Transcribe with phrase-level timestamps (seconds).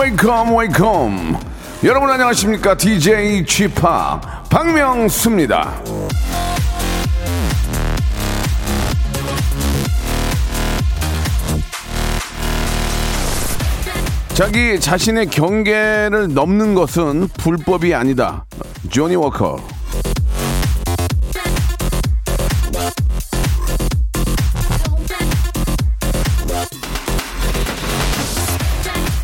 [0.00, 1.38] Welcome, welcome.
[1.84, 2.74] 여러분 안녕하십니까?
[2.74, 3.74] DJ p
[4.48, 5.82] 박명수입니다.
[14.32, 18.46] 자기 자신의 경계를 넘는 것은 불법이 아니다.
[18.88, 19.79] 조니 워커.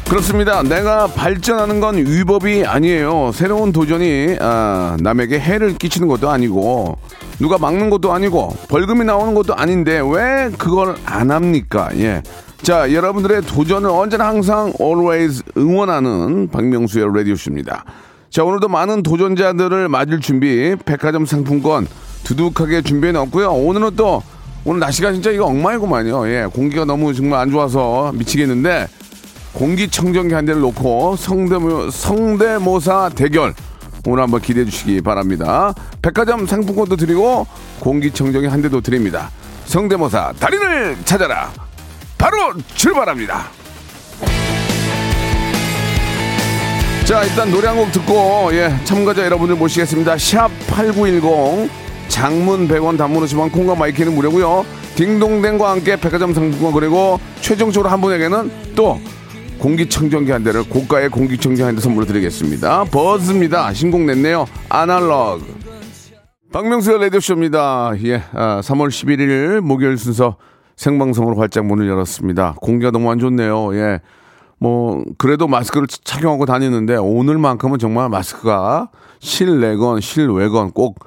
[0.08, 0.62] 그렇습니다.
[0.62, 3.32] 내가 발전하는 건 위법이 아니에요.
[3.34, 6.96] 새로운 도전이 아, 남에게 해를 끼치는 것도 아니고
[7.40, 11.90] 누가 막는 것도 아니고 벌금이 나오는 것도 아닌데 왜 그걸 안 합니까?
[11.96, 12.22] 예.
[12.62, 17.84] 자, 여러분들의 도전을 언제나 항상 always 응원하는 박명수의 라디오쇼입니다.
[18.30, 21.86] 자, 오늘도 많은 도전자들을 맞을 준비 백화점 상품권
[22.22, 23.52] 두둑하게 준비해 놨고요.
[23.52, 24.22] 오늘은 또
[24.64, 26.28] 오늘 날씨가 진짜 이거 엉망이구만요.
[26.28, 26.46] 예.
[26.52, 28.86] 공기가 너무 정말 안 좋아서 미치겠는데
[29.56, 33.54] 공기청정기 한 대를 놓고 성대모, 성대모사 대결
[34.06, 35.72] 오늘 한번 기대해 주시기 바랍니다.
[36.02, 37.46] 백화점 상품권도 드리고
[37.80, 39.30] 공기청정기 한 대도 드립니다.
[39.64, 41.50] 성대모사 달인을 찾아라.
[42.18, 42.36] 바로
[42.74, 43.46] 출발합니다.
[47.06, 50.18] 자 일단 노래 한 곡 듣고 예 참가자 여러분들 모시겠습니다.
[50.18, 51.70] 샵 8910
[52.08, 54.66] 장문 100원 단문 50원 콩과 마이케이는 무료고요.
[54.96, 59.00] 딩동댕과 함께 백화점 상품권 그리고 최종적으로 한 분에게는 또
[59.58, 62.84] 공기청정기 한 대를 고가의 공기청정기 한 대 선물로 드리겠습니다.
[62.84, 63.72] 버즈입니다.
[63.72, 64.46] 신곡 냈네요.
[64.68, 65.44] 아날로그.
[66.52, 67.92] 박명수의 라디오쇼입니다.
[68.04, 70.36] 예, 아, 3월 11일 목요일 순서
[70.76, 72.54] 생방송으로 활짝 문을 열었습니다.
[72.62, 73.74] 공기가 너무 안 좋네요.
[73.74, 74.00] 예.
[74.58, 78.88] 뭐, 그래도 마스크를 착용하고 다니는데 오늘만큼은 정말 마스크가
[79.18, 80.98] 실내건 실외건 꼭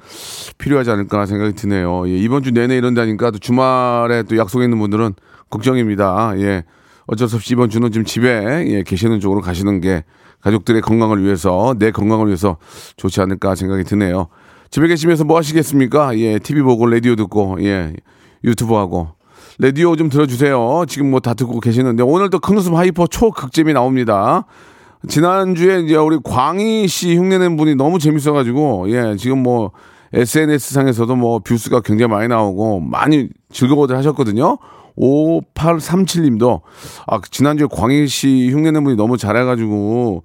[0.58, 2.06] 필요하지 않을까 생각이 드네요.
[2.08, 5.14] 예, 이번 주 내내 이런다니까 또 주말에 또 약속에 있는 분들은
[5.50, 6.34] 걱정입니다.
[6.36, 6.64] 예.
[7.10, 8.28] 어쩔 수 없이 이번 주는 지금 집에
[8.68, 10.04] 예, 계시는 쪽으로 가시는 게
[10.42, 12.56] 가족들의 건강을 위해서 내 건강을 위해서
[12.96, 14.28] 좋지 않을까 생각이 드네요.
[14.70, 16.16] 집에 계시면서 뭐 하시겠습니까?
[16.18, 17.94] 예, TV 보고 라디오 듣고 예,
[18.44, 19.08] 유튜브 하고
[19.58, 20.84] 라디오 좀 들어주세요.
[20.86, 24.46] 지금 뭐 다 듣고 계시는데 오늘도 큰 웃음 하이퍼 초극잼이 나옵니다.
[25.08, 29.72] 지난주에 이제 우리 광희 씨 흉내낸 분이 너무 재밌어가지고 예, 지금 뭐
[30.12, 34.58] SNS 상에서도 뭐 view수가 굉장히 많이 나오고 많이 즐거워들 하셨거든요.
[35.00, 36.60] 5837님도
[37.06, 40.22] 아 지난주에 광희 씨 흉내낸 분이 너무 잘해가지고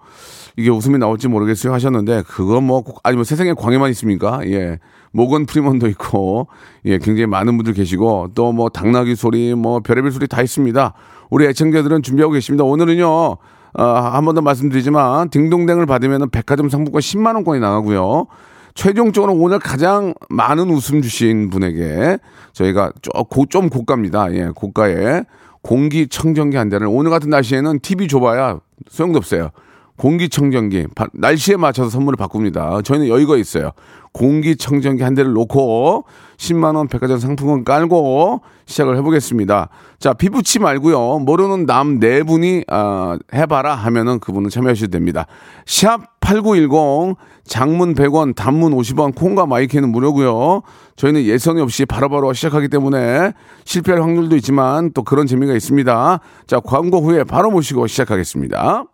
[0.57, 4.39] 이게 웃음이 나올지 모르겠어요 하셨는데 그거 뭐 꼭- 아니 뭐 세상에 광희만 있습니까?
[4.45, 4.79] 예
[5.11, 6.47] 모건 프리먼도 있고
[6.85, 10.93] 예 굉장히 많은 분들 계시고 또 뭐 당나귀 소리 뭐 별의별 소리 다 있습니다.
[11.29, 12.63] 우리 애청자들은 준비하고 계십니다.
[12.63, 13.37] 오늘은요
[13.77, 13.83] 아,
[14.15, 18.27] 한 번 더 말씀드리지만 딩동댕을 받으면 백화점 상품권 10만 원권이 나가고요.
[18.75, 22.19] 최종적으로 오늘 가장 많은 웃음 주신 분에게
[22.53, 24.33] 저희가 좀, 고, 좀 고가입니다.
[24.35, 25.23] 예, 고가에
[25.61, 28.59] 공기청정기 한 대를 오늘 같은 날씨에는 TV 줘봐야
[28.89, 29.49] 소용도 없어요.
[29.97, 32.81] 공기청정기 바- 날씨에 맞춰서 선물을 바꿉니다.
[32.83, 33.71] 저희는 여유가 있어요.
[34.11, 36.03] 공기청정기 한 대를 놓고
[36.37, 39.69] 10만 원 백화점 상품권 깔고 시작을 해보겠습니다.
[39.99, 41.19] 자 피부치 말고요.
[41.19, 45.27] 모르는 남 네 분이 아, 해봐라 하면은 그분은 참여하셔도 됩니다.
[45.65, 47.15] 샵 8910
[47.45, 50.63] 장문 100원 단문 50원 콩과 마이크는 무료고요.
[50.95, 56.19] 저희는 예선이 없이 바로바로 시작하기 때문에 실패할 확률도 있지만 또 그런 재미가 있습니다.
[56.47, 58.85] 자 광고 후에 바로 모시고 시작하겠습니다.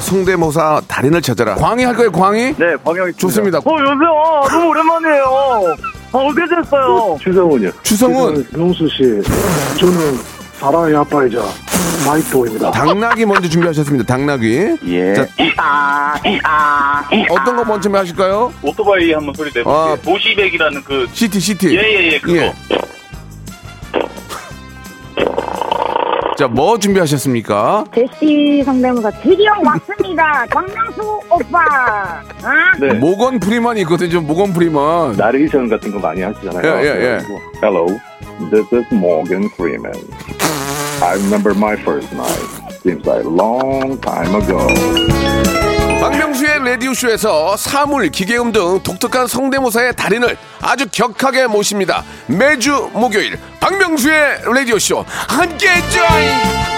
[0.00, 1.54] 성대모사 달인을 찾아라.
[1.56, 2.54] 광희 할 거예요, 광희?
[2.56, 3.58] 네, 광영이 좋습니다.
[3.58, 4.42] 어, 여보세요.
[4.50, 5.24] 너무 오랜만이에요.
[6.12, 7.18] 아, 어떻게 됐어요?
[7.20, 7.70] 추성훈이요.
[7.82, 9.02] 추성훈, 명수 씨,
[9.78, 10.16] 저는
[10.54, 11.40] 사랑의 아빠이자
[12.06, 12.70] 마이토입니다.
[12.70, 14.04] 당나귀 먼저 준비하셨습니다.
[14.04, 14.76] 당나귀.
[14.86, 15.14] 예.
[15.14, 15.26] 자,
[17.30, 18.52] 어떤 거 먼저 하실까요?
[18.62, 19.74] 오토바이 한번 소리 내볼게요.
[19.74, 19.96] 아.
[20.02, 21.76] 도시백이라는 그, 시티, 시티.
[21.76, 22.52] 예, 예, 예, 그거.
[26.38, 27.86] 자, 뭐 준비하셨습니까?
[27.92, 30.46] 제시 성대모사 드디어 왔습니다.
[30.50, 32.22] 박명수 오빠.
[32.44, 32.78] 어?
[32.80, 32.92] 네.
[32.94, 35.16] 모건 프리먼이 있거든요, 모건 프리먼.
[35.16, 36.62] 나레이션 같은 거 많이 하시잖아요.
[36.64, 36.92] 예, 예, 예.
[36.92, 37.86] 그래가지고, Hello,
[38.52, 39.92] this is Morgan Freeman.
[41.00, 42.38] I remember my first night.
[42.82, 44.66] Seems like a long time ago.
[46.00, 52.04] 박명수의 라디오쇼에서 사물, 기계음 등 독특한 성대모사의 달인을 아주 격하게 모십니다.
[52.26, 56.77] 매주 목요일 박명수의 라디오쇼 함께 join!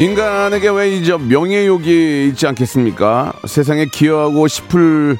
[0.00, 3.34] 인간에게 왜 이제 명예욕이 있지 않겠습니까?
[3.46, 5.18] 세상에 기여하고 싶을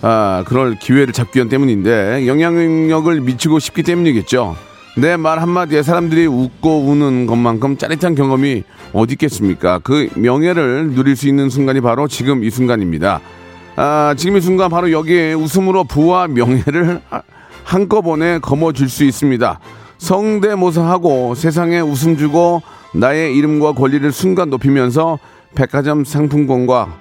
[0.00, 4.56] 아, 그럴 기회를 잡기 위한 때문인데 영향력을 미치고 싶기 때문이겠죠.
[4.96, 9.80] 내 말 한마디에 사람들이 웃고 우는 것만큼 짜릿한 경험이 어디 있겠습니까?
[9.80, 13.20] 그 명예를 누릴 수 있는 순간이 바로 지금 이 순간입니다.
[13.74, 17.22] 아, 지금 이 순간 바로 여기에 웃음으로 부와 명예를 하-
[17.64, 19.58] 한꺼번에 거머쥘 수 있습니다.
[19.98, 25.18] 성대모사하고 세상에 웃음 주고 나의 이름과 권리를 순간 높이면서
[25.54, 26.98] 백화점 상품권과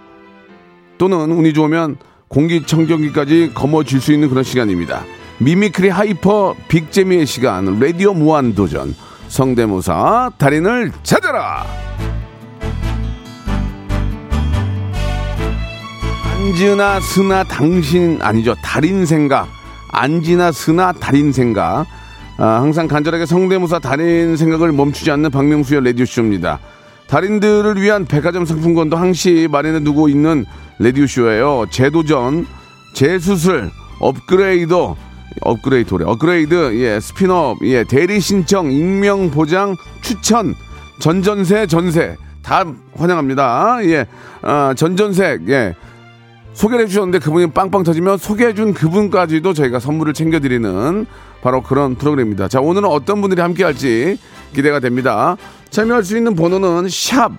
[0.97, 1.97] 또는 운이 좋으면
[2.27, 5.03] 공기청정기까지 거머쥘 수 있는 그런 시간입니다.
[5.39, 8.95] mimicry hyper 빅재미의 시간 라디오 무한도전
[9.27, 11.65] 성대모사 달인을 찾아라!
[16.41, 18.55] 안지나 스나 당신 아니죠?
[18.63, 19.47] 달인 생각.
[19.91, 21.85] 안지나 스나 달인 생각
[22.41, 26.57] 아, 항상 간절하게 성대모사 달인 생각을 멈추지 않는 박명수의 라디오쇼입니다.
[27.07, 30.45] 달인들을 위한 백화점 상품권도 항시 마련해 두고 있는
[30.79, 31.67] 라디오쇼예요.
[31.69, 32.47] 재도전
[32.95, 34.73] 재수술 업그레이드
[35.41, 40.55] 업그레이드래 업그레이드 예 스피너 예 대리 신청 익명 보장 추천
[40.99, 42.17] 전전세 전세.
[42.41, 42.65] 다
[42.95, 43.81] 환영합니다.
[43.83, 44.07] 예
[44.41, 45.75] 아, 전전세 예.
[46.53, 51.05] 소개를 해주셨는데 그분이 빵빵 터지면 소개해준 그분까지도 저희가 선물을 챙겨드리는
[51.41, 52.47] 바로 그런 프로그램입니다.
[52.47, 54.17] 자, 오늘은 어떤 분들이 함께 할지
[54.53, 55.37] 기대가 됩니다.
[55.69, 57.31] 참여할 수 있는 번호는 샵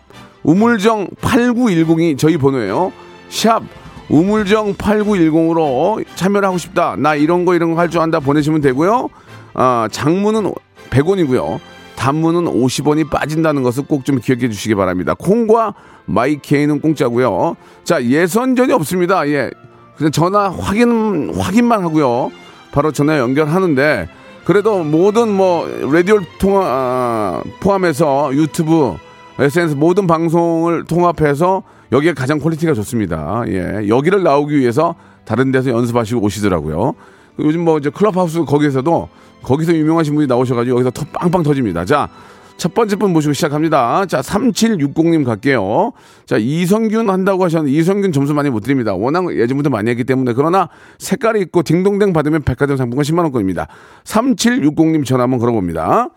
[0.43, 2.93] 우물정 8910이 저희 번호예요.
[3.28, 3.62] 샵
[4.08, 6.96] 우물정 8910으로 참여를 하고 싶다.
[6.99, 9.08] 나 이런 거 이런 거 할 줄 안다 보내시면 되고요.
[9.54, 10.52] 아, 장문은
[10.90, 11.58] 100원이고요.
[11.96, 15.14] 단문은 50원이 빠진다는 것을 꼭 좀 기억해 주시기 바랍니다.
[15.14, 15.75] 콩과
[16.06, 17.56] 마이케이는 공짜고요.
[17.84, 19.28] 자, 예선전이 없습니다.
[19.28, 19.50] 예.
[19.96, 22.32] 그냥 전화 확인 확인만 하고요.
[22.72, 24.08] 바로 전화 연결하는데
[24.44, 28.96] 그래도 모든 뭐 라디오 통화 아, 포함해서 유튜브,
[29.38, 33.44] SNS 모든 방송을 통합해서 여기가 가장 quality가 좋습니다.
[33.46, 33.86] 예.
[33.86, 36.94] 여기를 나오기 위해서 다른 데서 연습하시고 오시더라고요.
[37.38, 39.08] 요즘 뭐 이제 클럽하우스 거기에서도
[39.42, 41.84] 거기서 유명하신 분이 나오셔가지고 여기서 터, 빵빵 터집니다.
[41.84, 42.08] 자,
[42.56, 44.06] 첫 번째 분 모시고 시작합니다.
[44.06, 45.93] 자, 3760님 갈게요.
[46.26, 48.94] 자, 이성균 한다고 하셨는데 이성균 점수 많이 못 드립니다.
[48.94, 50.69] 워낙 예전부터 많이 했기 때문에 그러나
[50.99, 53.66] 색깔이 있고 딩동댕 받으면 백화점 상품권 10만 원권입니다.
[54.04, 56.10] 3760님 전화 한번 걸어봅니다.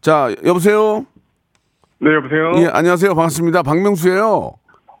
[0.00, 1.06] 자, 여보세요?
[2.00, 2.52] 네, 여보세요?
[2.56, 3.14] 예, 안녕하세요.
[3.14, 3.62] 반갑습니다.
[3.62, 4.54] 박명수예요.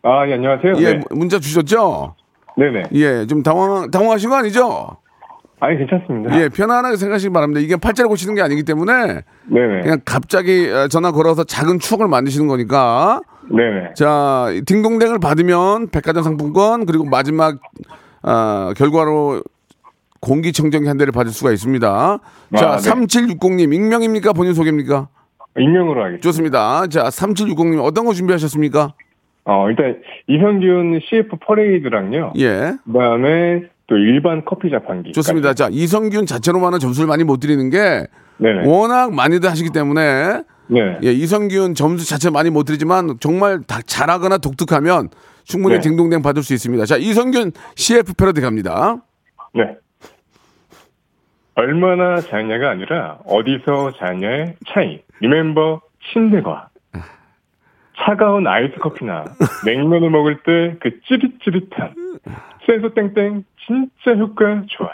[0.04, 0.74] 아, 예, 안녕하세요.
[0.78, 1.00] 예, 네.
[1.10, 2.14] 문자 주셨죠?
[2.56, 2.82] 네네.
[2.92, 4.96] 예, 좀 당황, 당황하신 거 아니죠?
[5.60, 6.40] 아니, 괜찮습니다.
[6.40, 7.60] 예, 편안하게 생각하시기 바랍니다.
[7.60, 9.80] 이게 팔자를 고치는 게 아니기 때문에 네네.
[9.82, 13.94] 그냥 갑자기 어, 전화 걸어서 작은 추억을 만드시는 거니까 네네.
[13.94, 17.60] 자, 딩동댕을 받으면 백화점 상품권 그리고 마지막
[18.22, 19.42] 아, 결과로
[20.20, 22.18] 공기청정기 한 대를 받을 수가 있습니다.
[22.56, 22.90] 자, 아, 네.
[22.90, 24.32] 3760님 익명입니까?
[24.32, 25.08] 본인 소개입니까?
[25.58, 26.22] 익명으로 하겠습니다.
[26.22, 26.86] 좋습니다.
[26.88, 28.94] 자, 3760님 어떤 거 준비하셨습니까?
[29.44, 32.34] 어, 일단, 이성균 CF 퍼레이드랑요.
[32.38, 32.74] 예.
[32.84, 35.12] 그 다음에 또 일반 커피 자판기.
[35.12, 35.54] 좋습니다.
[35.54, 38.06] 자, 이성균 자체로만은 점수를 많이 못 드리는 게
[38.38, 38.66] 네네.
[38.66, 40.98] 워낙 많이들 하시기 때문에 네.
[41.02, 45.08] 예, 이성균 점수 자체 많이 못 드리지만 정말 다 잘하거나 독특하면
[45.44, 45.80] 충분히 네.
[45.80, 46.84] 딩동댕 받을 수 있습니다.
[46.86, 49.02] 자, 이성균 CF 패러디 갑니다.
[49.54, 49.76] 네.
[51.54, 55.00] 얼마나 잘냐가 아니라 어디서 잘냐의 차이.
[55.20, 55.80] 리멤버
[56.12, 56.68] 침대과
[57.98, 59.24] 차가운 아이스 커피나
[59.64, 61.94] 냉면을 먹을 때 그 찌릿찌릿한
[62.66, 64.92] 센서 땡땡 진짜 효과 좋아요.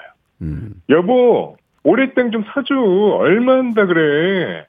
[0.90, 2.74] 여보 오래땡 좀 사줘.
[2.74, 4.66] 얼마 한다 그래.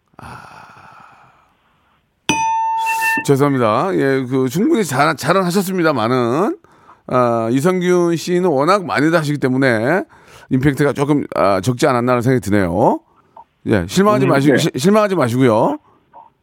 [3.26, 3.94] 죄송합니다.
[3.96, 6.58] 예, 그 충분히 잘, 잘은 하셨습니다만은
[7.08, 10.04] 아, 이성균 씨는 워낙 많이들 하시기 때문에
[10.50, 13.00] 임팩트가 조금 아, 적지 않았나라는 생각이 드네요.
[13.68, 14.58] 예, 실망하지 음, 마시고 네.
[14.60, 15.80] 시- 실망하지 마시고요.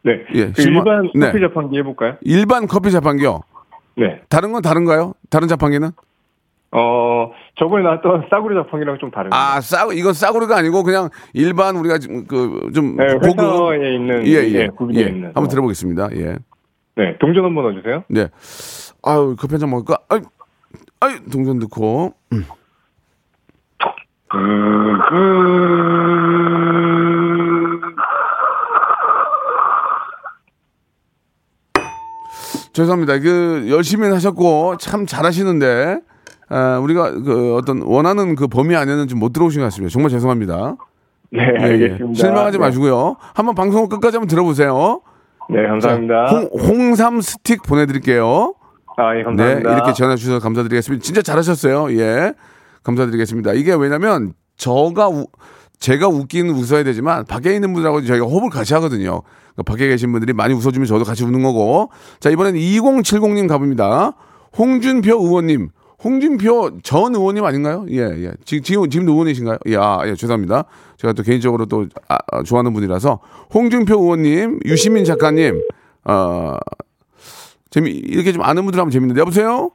[0.07, 0.25] 네.
[0.35, 1.27] 예, 그 실망- 일반 네.
[1.27, 2.15] 커피 자판기 해볼까요?
[2.23, 3.41] 일반 커피 자판기요.
[3.97, 4.21] 네.
[4.29, 5.15] 다른 건 다른가요?
[5.31, 5.91] 다른 자판기는?
[6.73, 9.33] 어 저번에 나왔던 싸구려 자판기랑 좀 다른.
[9.33, 14.55] 아, 싸 이건 싸구려가 아니고 그냥 일반 우리가 그좀 네, 회사에 있는 예, 예.
[14.55, 15.01] 예, 예.
[15.01, 15.25] 있는.
[15.27, 16.11] 한번 들어보겠습니다.
[16.17, 16.37] 예.
[16.97, 18.05] 네, 동전 한번 넣어주세요.
[18.09, 18.29] 네.
[19.03, 19.99] 아유, 커피 한잔 먹을까?
[20.09, 20.21] 아이,
[21.01, 22.13] 아이, 동전 넣고.
[22.33, 22.45] 음.
[32.76, 33.18] 죄송합니다.
[33.21, 35.99] 그 열심히 하셨고 참 잘하시는데
[36.50, 39.90] 아, 우리가 그 어떤 원하는 그 범위 안에는 좀 못 들어오신 것 같습니다.
[39.92, 40.76] 정말 죄송합니다.
[41.33, 41.64] 네, 예, 예.
[41.64, 42.14] 알겠습니다.
[42.14, 42.64] 실망하지 네.
[42.64, 43.16] 마시고요.
[43.35, 45.00] 한번 방송 끝까지 한번 들어보세요.
[45.49, 46.26] 네, 감사합니다.
[46.26, 48.54] 홍, 홍삼 스틱 보내드릴게요.
[48.99, 49.73] 아, 예, 네, 감사합니다.
[49.73, 51.02] 이렇게 전화 주셔서 감사드리겠습니다.
[51.02, 51.99] 진짜 잘하셨어요.
[51.99, 52.35] 예.
[52.83, 53.54] 감사드리겠습니다.
[53.54, 55.26] 이게 왜냐면 저가 우-
[55.80, 59.23] 제가 웃기는 웃어야 되지만 밖에 있는 분들하고 저희가 호흡을 같이 하거든요.
[59.57, 61.91] 그러니까 밖에 계신 분들이 많이 웃어주면 저도 같이 웃는 거고.
[62.21, 64.13] 자, 이번엔 2070님 가봅니다.
[64.57, 65.71] 홍준표 의원님.
[66.05, 67.87] 홍준표 전 의원님 아닌가요?
[67.91, 68.33] 예, 예.
[68.45, 69.59] 지금, 지금, 지금 의원이신가요?
[69.67, 70.65] 예, 아, 예, 죄송합니다.
[70.99, 73.19] 제가 또 개인적으로 또 아, 아, 좋아하는 분이라서.
[73.55, 75.63] 홍준표 의원님, 유시민 작가님,
[76.05, 76.57] 어,
[77.71, 79.21] 재미, 이렇게 좀 아는 분들 하면 재밌는데.
[79.21, 79.71] 여보세요?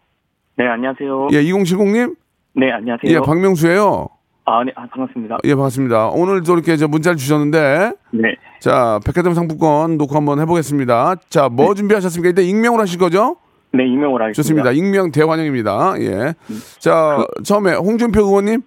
[0.57, 1.29] 네, 안녕하세요.
[1.33, 2.15] 예, 2070님?
[2.53, 3.11] 네, 안녕하세요.
[3.11, 4.07] 예, 박명수예요
[4.51, 5.37] 아, 네, 아, 반갑습니다.
[5.45, 6.09] 예, 반갑습니다.
[6.09, 8.35] 오늘도 이렇게 저 문자를 주셨는데, 네.
[8.59, 11.15] 자, 백화점 상품권 놓고 한번 해보겠습니다.
[11.29, 12.29] 자, 뭐 준비하셨습니까?
[12.29, 13.37] 일단 익명으로 하실 거죠?
[13.71, 14.33] 네, 임명을 하겠습니다.
[14.33, 14.71] 좋습니다.
[14.71, 15.93] 익명 대환영입니다.
[15.99, 16.33] 예.
[16.79, 18.61] 자, 처음에 홍준표 의원님?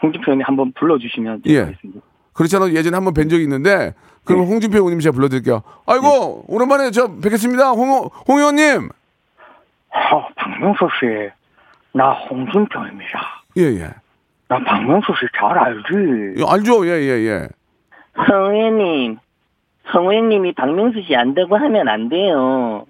[0.00, 1.64] 홍준표 의원님 한번 불러주시면 예.
[1.64, 2.00] 되겠습니다.
[2.34, 2.72] 그렇잖아요.
[2.74, 5.62] 예전에 한번 뵌 적이 있는데, 그럼 홍준표 의원님 제가 불러드릴게요.
[5.86, 7.72] 아이고, 오랜만에 저 뵙겠습니다.
[7.72, 8.90] 홍, 홍 의원님!
[9.90, 11.28] 아, 박명수 씨,
[11.92, 13.42] 나 홍준표입니다.
[13.56, 13.90] 예, 예.
[14.48, 16.40] 나 박명수 씨 잘 알지?
[16.40, 16.86] 예, 알죠?
[16.86, 17.48] 예, 예, 예.
[18.26, 19.18] 성 의원님,
[19.92, 22.86] 성 의원님이 박명수 씨 안다고 하면 안 돼요.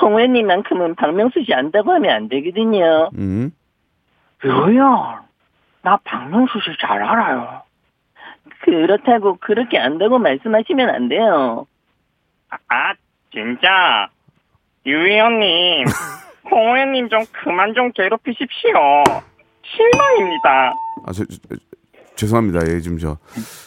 [0.00, 3.10] 홍 의원님만큼은 박명수 씨 안다고 하면 안 되거든요.
[3.16, 3.52] 음.
[4.42, 5.20] 의원,
[5.82, 7.62] 나 박명수 씨 잘 알아요.
[8.62, 11.66] 그렇다고 그렇게 안다고 말씀하시면 안 돼요.
[12.68, 12.94] 아,
[13.32, 14.08] 진짜?
[14.86, 15.84] 유 의원님,
[16.50, 18.72] 홍 의원님 좀 그만 좀 괴롭히십시오.
[19.76, 20.72] 실망입니다.
[21.06, 21.56] 아, 저, 저,
[22.16, 22.60] 죄송합니다.
[22.68, 23.16] 예, 지금 저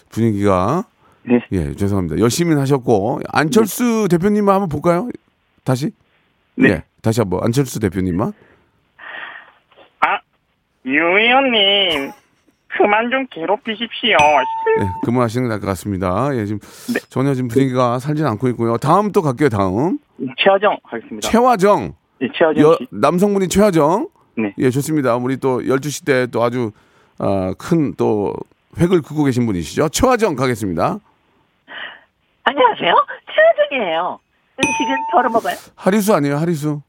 [0.10, 0.86] 분위기가.
[1.24, 1.40] 네.
[1.52, 2.20] 예, 죄송합니다.
[2.20, 3.22] 열심히 하셨고.
[3.32, 5.10] 안철수 대표님만 한번 볼까요?
[5.64, 5.92] 다시?
[6.56, 6.70] 네.
[6.70, 7.40] 예, 다시 한번.
[7.44, 8.34] 안철수 대표님만.
[10.02, 10.20] 아,
[10.86, 12.12] 유 의원님,
[12.68, 14.18] 그만 좀 괴롭히십시오.
[14.82, 16.30] 예, 그만하시는 게 나을 것 같습니다.
[16.36, 16.60] 예, 지금
[16.94, 17.00] 네.
[17.10, 18.78] 전혀 지금 분위기가 살진 않고 있고요.
[18.78, 20.00] 다음 또 갈게요, 다음.
[20.38, 21.30] 최하정 하겠습니다.
[21.30, 21.94] 최화정.
[22.20, 22.88] 네, 최하정 여, 씨.
[22.92, 24.10] 남성분이 최화정.
[24.38, 24.54] 네.
[24.58, 25.16] 예, 좋습니다.
[25.16, 26.72] 우리 또 12시 때 또 아주
[27.20, 28.34] 어, 큰 또
[28.80, 29.90] 획을 긋고 계신 분이시죠.
[29.90, 30.98] 최화정 가겠습니다.
[32.44, 32.96] 안녕하세요.
[33.70, 34.20] 최하정이에요.
[34.64, 35.56] 음식은 덜어 먹어요.
[35.76, 36.82] 하리수 아니에요, 하리수.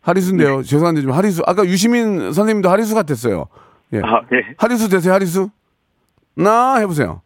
[0.00, 0.62] 하리수인데요.
[0.62, 1.42] 죄송한데 좀 하리수.
[1.46, 3.46] 아까 유시민 선생님도 하리수 같았어요.
[3.92, 3.98] 예.
[4.02, 4.54] 아, 네.
[4.56, 5.50] 하리수 되세요, 하리수?
[6.36, 7.20] 나 해보세요.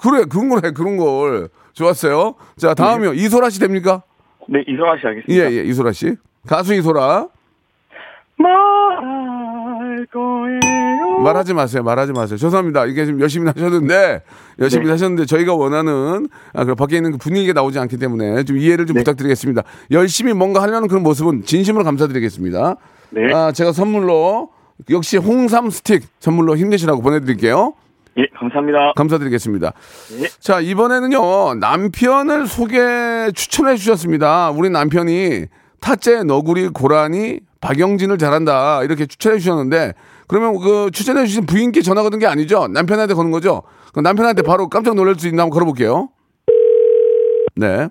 [0.00, 1.48] 그래, 그런 걸 해, 그런 걸.
[1.72, 2.34] 좋았어요.
[2.56, 3.14] 자, 다음이요.
[3.14, 4.02] 이소라 씨 됩니까?
[4.48, 5.32] 네, 이소라 씨 하겠습니다.
[5.32, 6.16] 예, 예, 이소라 씨.
[6.48, 7.28] 가수 이소라.
[8.38, 11.18] 말할 거예요.
[11.22, 12.38] 말하지 마세요, 말하지 마세요.
[12.38, 12.86] 죄송합니다.
[12.86, 14.22] 이게 지금 열심히 하셨는데,
[14.60, 14.92] 열심히 네.
[14.92, 18.94] 하셨는데, 저희가 원하는, 아, 그 밖에 있는 그 분위기가 나오지 않기 때문에 좀 이해를 좀
[18.94, 19.00] 네.
[19.00, 19.62] 부탁드리겠습니다.
[19.90, 22.76] 열심히 뭔가 하려는 그런 모습은 진심으로 감사드리겠습니다.
[23.10, 23.34] 네.
[23.34, 24.50] 아, 제가 선물로,
[24.90, 27.74] 역시 홍삼 스틱 선물로 힘내시라고 보내드릴게요.
[28.16, 28.92] 예, 감사합니다.
[28.96, 29.72] 감사드리겠습니다.
[30.20, 30.28] 네.
[30.40, 34.50] 자, 이번에는요, 남편을 소개 추천해 주셨습니다.
[34.50, 35.46] 우리 남편이
[35.80, 38.82] 타짜 너구리 고라니 박영진을 잘한다.
[38.84, 39.94] 이렇게 추천해 주셨는데,
[40.26, 42.68] 그러면 그 추천해 주신 부인께 전화 거는 게 아니죠?
[42.68, 43.62] 남편한테 거는 거죠?
[43.92, 46.10] 그럼 남편한테 바로 깜짝 놀랄 수 있나 한번 걸어볼게요.
[47.56, 47.88] 네.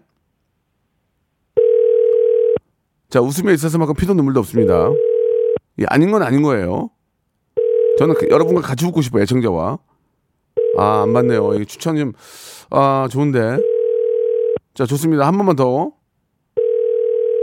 [3.10, 4.90] 자, 웃음에 있어서만큼 피도 눈물도 없습니다.
[5.80, 6.90] 이 아닌 건 아닌 거예요.
[8.00, 9.80] 저는 그- 여러분과 같이 웃고 싶어요, 애청자와.
[10.78, 11.54] 아, 안 맞네요.
[11.56, 12.14] 이게 추천 좀,
[12.70, 13.58] 아, 좋은데.
[14.76, 15.26] 자, 좋습니다.
[15.26, 15.92] 한 번만 더.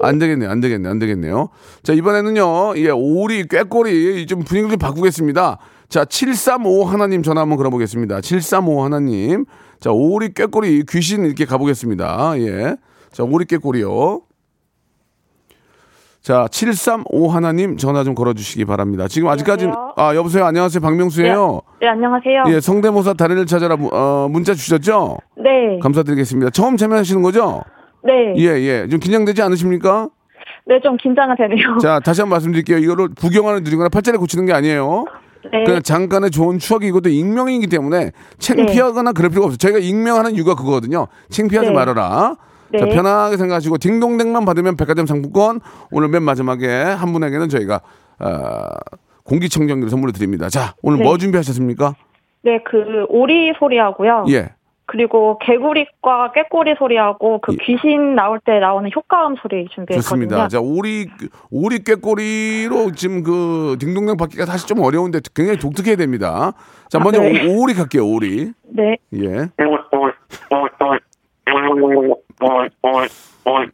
[0.04, 0.50] 안 되겠네요.
[0.50, 0.90] 안 되겠네요.
[0.90, 1.48] 안 되겠네요.
[1.82, 5.58] 자, 이번에는요, 예, 오리, 꾀꼬리, 좀 분위기 좀 바꾸겠습니다.
[5.88, 8.20] 자, 735 하나님 전화 한번 걸어보겠습니다.
[8.20, 9.44] 735 하나님.
[9.80, 12.34] 자, 오리, 꾀꼬리, 귀신 이렇게 가보겠습니다.
[12.38, 12.76] 예.
[13.12, 14.22] 자, 오리, 꾀꼬리요.
[16.22, 19.06] 자, 735 하나님 전화 좀 걸어주시기 바랍니다.
[19.08, 19.68] 지금 아직까지?
[19.96, 20.46] 아, 여보세요.
[20.46, 20.80] 안녕하세요.
[20.80, 22.44] 박명수예요 네, 안녕하세요.
[22.48, 25.18] 예, 성대모사 달인을 찾아라 무- 어, 문자 주셨죠?
[25.36, 25.78] 네.
[25.82, 26.50] 감사드리겠습니다.
[26.50, 27.62] 처음 참여하시는 거죠?
[28.04, 28.34] 네.
[28.36, 28.88] 예, 예.
[28.88, 30.08] 좀 긴장되지 않으십니까?
[30.66, 31.78] 네, 좀 긴장이 되네요.
[31.78, 32.78] 자, 다시 한 번 말씀드릴게요.
[32.78, 35.04] 이거를 부경하는 누리거나 팔자를 고치는 게 아니에요.
[35.52, 35.64] 네.
[35.64, 39.58] 그냥 잠깐의 좋은 추억이 이것도 익명이기 때문에 창피하거나 그럴 필요가 없어요.
[39.58, 41.06] 저희가 익명하는 이유가 그거거든요.
[41.28, 41.74] 창피하지 네.
[41.74, 42.36] 말아라.
[42.70, 42.78] 네.
[42.78, 47.80] 자, 편하게 생각하시고 딩동댕만 받으면 백화점 상품권 오늘 맨 마지막에 한 분에게는 저희가
[48.20, 48.68] 어,
[49.24, 50.48] 공기청정기를 선물로 드립니다.
[50.48, 51.04] 자, 오늘 네.
[51.04, 51.94] 뭐 준비하셨습니까?
[52.42, 54.24] 네, 그 오리 소리하고요.
[54.30, 54.48] 예.
[54.86, 57.56] 그리고 개구리과 꾀꼬리 소리하고 그 예.
[57.64, 60.02] 귀신 나올 때 나오는 효과음 소리 준비했거든요.
[60.02, 60.48] 좋습니다.
[60.48, 61.08] 자, 오리,
[61.50, 66.52] 오리 꾀꼬리로 지금 그 딩동댕 받기가 사실 좀 어려운데 굉장히 독특해야 됩니다.
[66.88, 67.46] 자, 먼저 네.
[67.46, 68.52] 오, 오리 갈게요, 오리.
[68.68, 68.98] 네.
[69.14, 69.48] 예.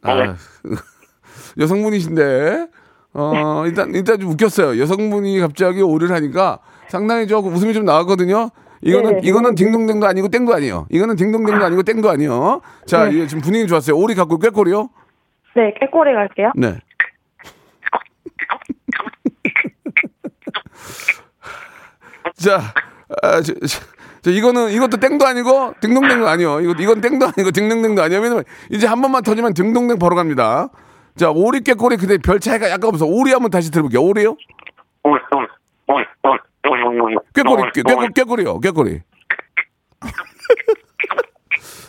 [0.03, 0.35] 아,
[1.59, 2.67] 여성분이신데
[3.13, 4.81] 어 일단 일단 좀 웃겼어요.
[4.81, 8.49] 여성분이 갑자기 오를 하니까 상당히 조금 웃음이 좀 나왔거든요.
[8.81, 9.21] 이거는 네.
[9.23, 10.87] 이거는 딩동댕도 아니고 땡도 아니에요.
[10.89, 12.61] 이거는 딩동댕도 아니고 땡도 아니요.
[12.85, 13.15] 자, 네.
[13.15, 13.95] 이게 지금 분위기 좋았어요.
[13.95, 14.89] 오리 갖고 꾀꼬리요?
[15.55, 16.51] 네, 깨꼬리 갈게요.
[16.55, 16.79] 네.
[22.35, 22.59] 자,
[23.21, 23.79] 아, 저, 저,
[24.23, 26.59] 저 이거는 이것도 땡도 아니고 딩동댕도 아니요.
[26.61, 28.19] 이거 이건 땡도 아니고 딩동댕도 아니요.
[28.19, 30.69] 왜냐면 이제 한 번만 터지면 딩동댕 바로 갑니다.
[31.15, 33.05] 자, 오리 깨꼬리 근데 별 차이가 약간 없어.
[33.05, 34.01] 오리 한번 다시 들어볼게요.
[34.01, 34.37] 오리요?
[37.33, 38.59] 꾀꼬리, 꾀, 꾀, 꾀꼬리요.
[38.59, 39.01] 꾀꼬리.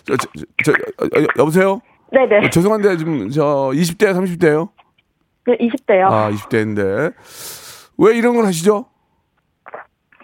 [0.05, 0.29] 저, 저,
[0.65, 0.73] 저, 저,
[1.23, 1.81] 여- 여보세요?
[2.11, 2.47] 네네.
[2.47, 4.69] 어, 죄송한데 지금 저 20대 30대요?
[5.47, 6.05] 네, 20대요.
[6.11, 7.15] 아, 20대인데.
[7.99, 8.87] 왜 이런 걸 하시죠?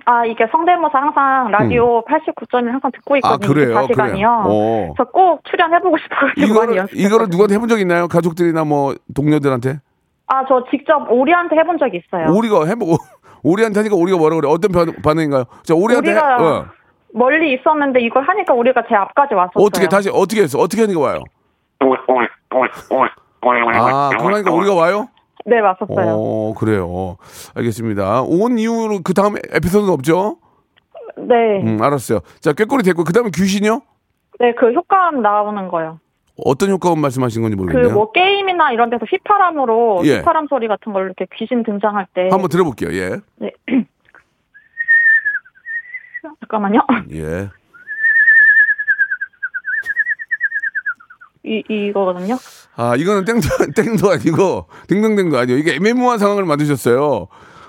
[0.04, 3.52] 아, 이게 성대모사 항상 라디오 89.1 항상 듣고 아, 있거든요.
[3.54, 3.74] 그래요?
[3.74, 4.12] 24시간이요.
[4.12, 4.42] 그래요?
[4.46, 4.92] 어.
[4.96, 6.94] 그래서 꼭 출연해보고 싶어가지고 많이 이거를, 연습.
[6.96, 8.08] 이거를 누구한테 해본 적 있나요?
[8.08, 9.80] 가족들이나 뭐 동료들한테?
[10.28, 12.34] 아, 저 직접 오리한테 해본 적이 있어요.
[12.34, 12.96] 오리가 해보
[13.42, 14.48] 오리한테 하니까 오리가 뭐라 그래?
[14.48, 15.44] 어떤 반, 반응인가요?
[15.62, 16.66] 자, 오리한테 해- 오리가 어.
[17.14, 19.64] 멀리 있었는데 이걸 하니까 우리가 제 앞까지 왔었어요.
[19.64, 20.58] 어떻게 다시 어떻게 했어?
[20.58, 21.22] 어떻게 하니까 와요?
[23.74, 25.08] 아, 그러니까 우리가 와요?
[25.46, 26.14] 네, 왔었어요.
[26.18, 27.16] 어, 그래요.
[27.54, 28.22] 알겠습니다.
[28.22, 30.36] 온 이후로 그 다음 에피소드는 없죠?
[31.16, 31.34] 네.
[31.62, 32.20] 음, 알았어요.
[32.40, 33.80] 자, 꾀꼬리 됐고 그 다음에 귀신이요?
[34.40, 35.98] 네, 그 효과음 나오는 거요.
[36.44, 37.94] 어떤 효과음 말씀하신 건지 그 모르겠네요.
[37.94, 40.18] 뭐 게임이나 이런 데서 휘파람으로 예.
[40.18, 42.28] 휘파람 소리 같은 걸로 이렇게 귀신 등장할 때.
[42.30, 42.92] 한번 들어볼게요.
[42.92, 43.20] 예.
[43.36, 43.50] 네.
[46.40, 46.80] 잠깐만요.
[47.12, 47.48] 예.
[51.44, 52.36] 이 이거거든요.
[52.76, 55.58] 아, 이거는 땡도, 땡도 아니고, 딩동댕도 아니에요.
[55.58, 57.26] 이게 애매모호한 상황을 만드셨어요.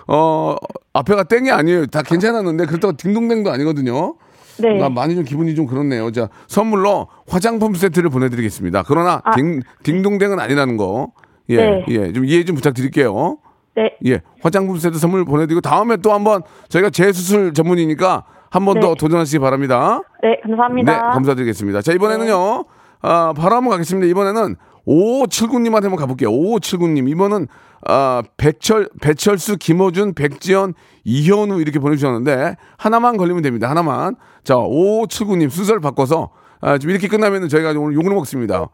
[0.07, 0.55] 어,
[0.93, 1.85] 앞에가 땡이 아니에요.
[1.87, 4.15] 다 괜찮았는데, 그렇다고 딩동댕도 아니거든요.
[4.61, 4.83] 네.
[4.83, 6.11] 아, 많이 좀 기분이 좀 그렇네요.
[6.11, 8.83] 자, 선물로 화장품 세트를 보내드리겠습니다.
[8.87, 9.35] 그러나, 아.
[9.35, 11.11] 딩, 딩동댕은 아니라는 거.
[11.49, 11.85] 예, 네.
[11.87, 13.37] 예, 좀 이해 좀 부탁드릴게요.
[13.75, 13.95] 네.
[14.05, 18.95] 예, 화장품 세트 선물 보내드리고, 다음에 또 한번 저희가 재수술 전문이니까 한 번더 네.
[18.99, 20.01] 도전하시기 바랍니다.
[20.21, 20.91] 네, 감사합니다.
[20.91, 21.81] 네, 감사드리겠습니다.
[21.81, 22.65] 자, 이번에는요,
[23.01, 24.07] 아, 바로 한번 가겠습니다.
[24.07, 24.55] 이번에는
[24.87, 26.31] 5579님한테 한번 가볼게요.
[26.31, 27.09] 5579님.
[27.09, 27.47] 이번은,
[27.87, 33.69] 아, 백철, 배철수, 김호준, 백지연, 이현우 이렇게 보내주셨는데, 하나만 걸리면 됩니다.
[33.69, 34.15] 하나만.
[34.43, 36.29] 자, 5579님 순서를 바꿔서,
[36.61, 38.69] 아, 지금 이렇게 끝나면 저희가 오늘 욕을 먹습니다.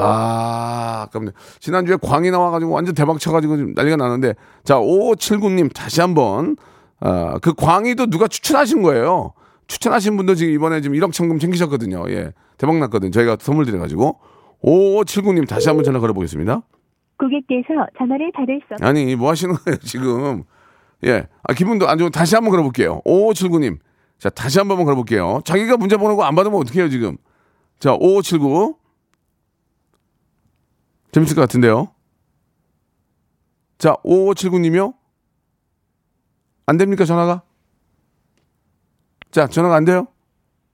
[0.00, 1.30] 아, 아깝네.
[1.60, 4.34] 지난주에 광이 나와가지고 완전 대박 쳐가지고 지금 난리가 나는데,
[4.64, 6.56] 자, 5579님 다시 한번,
[7.00, 9.32] 아, 그 광희도 누가 추천하신 거예요.
[9.66, 12.04] 추천하신 분도 지금 이번에 지금 1억 천금 챙기셨거든요.
[12.08, 12.32] 예.
[12.56, 13.12] 대박 났거든.
[13.12, 14.18] 저희가 선물 드려가지고.
[14.66, 16.60] 5579님 다시 한번 전화 걸어보겠습니다.
[17.18, 18.82] 고객께서 전화를 받을 수 없...
[18.82, 20.42] 아니, 뭐 하시는 거예요, 지금.
[21.04, 21.26] 예.
[21.44, 23.00] 아, 기분도 안 좋고 다시 한번 걸어볼게요.
[23.06, 23.78] 5579님.
[24.18, 25.40] 자, 다시 한번 걸어볼게요.
[25.44, 27.16] 자기가 문자 보내고 안 받으면 어떡해요, 지금.
[27.78, 28.76] 자, 5579.
[31.12, 31.92] 재밌을 것 같은데요.
[33.78, 34.94] 자, 5579님이요?
[36.66, 37.42] 안 됩니까, 전화가?
[39.30, 40.08] 자, 전화가 안 돼요?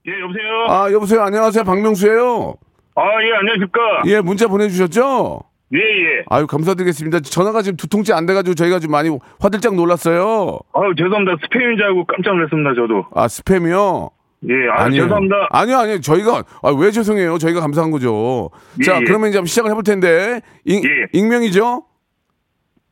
[0.07, 0.65] 예, 여보세요?
[0.67, 1.21] 아, 여보세요.
[1.21, 1.63] 안녕하세요.
[1.63, 2.55] 박명수예요
[2.95, 3.79] 아, 예, 안녕하십니까?
[4.07, 5.41] 예, 문자 보내주셨죠?
[5.73, 6.23] 예, 예.
[6.29, 7.21] 아유, 감사드리겠습니다.
[7.21, 10.59] 전화가 지금 두 통째 안 돼가지고 저희가 좀 많이 화들짝 놀랐어요.
[10.73, 11.37] 아유, 죄송합니다.
[11.37, 13.05] 스팸인 줄 알고 깜짝 놀랐습니다, 저도.
[13.15, 14.11] 아, 스팸이요?
[14.49, 15.47] 예, 아, 죄송합니다.
[15.49, 16.01] 아니요, 아니요.
[16.01, 17.39] 저희가, 아, 왜 죄송해요?
[17.39, 18.51] 저희가 감사한 거죠.
[18.85, 19.03] 자, 예, 예.
[19.05, 20.41] 그러면 이제 한번 시작을 해볼 텐데.
[20.65, 21.83] 익, 익명이죠?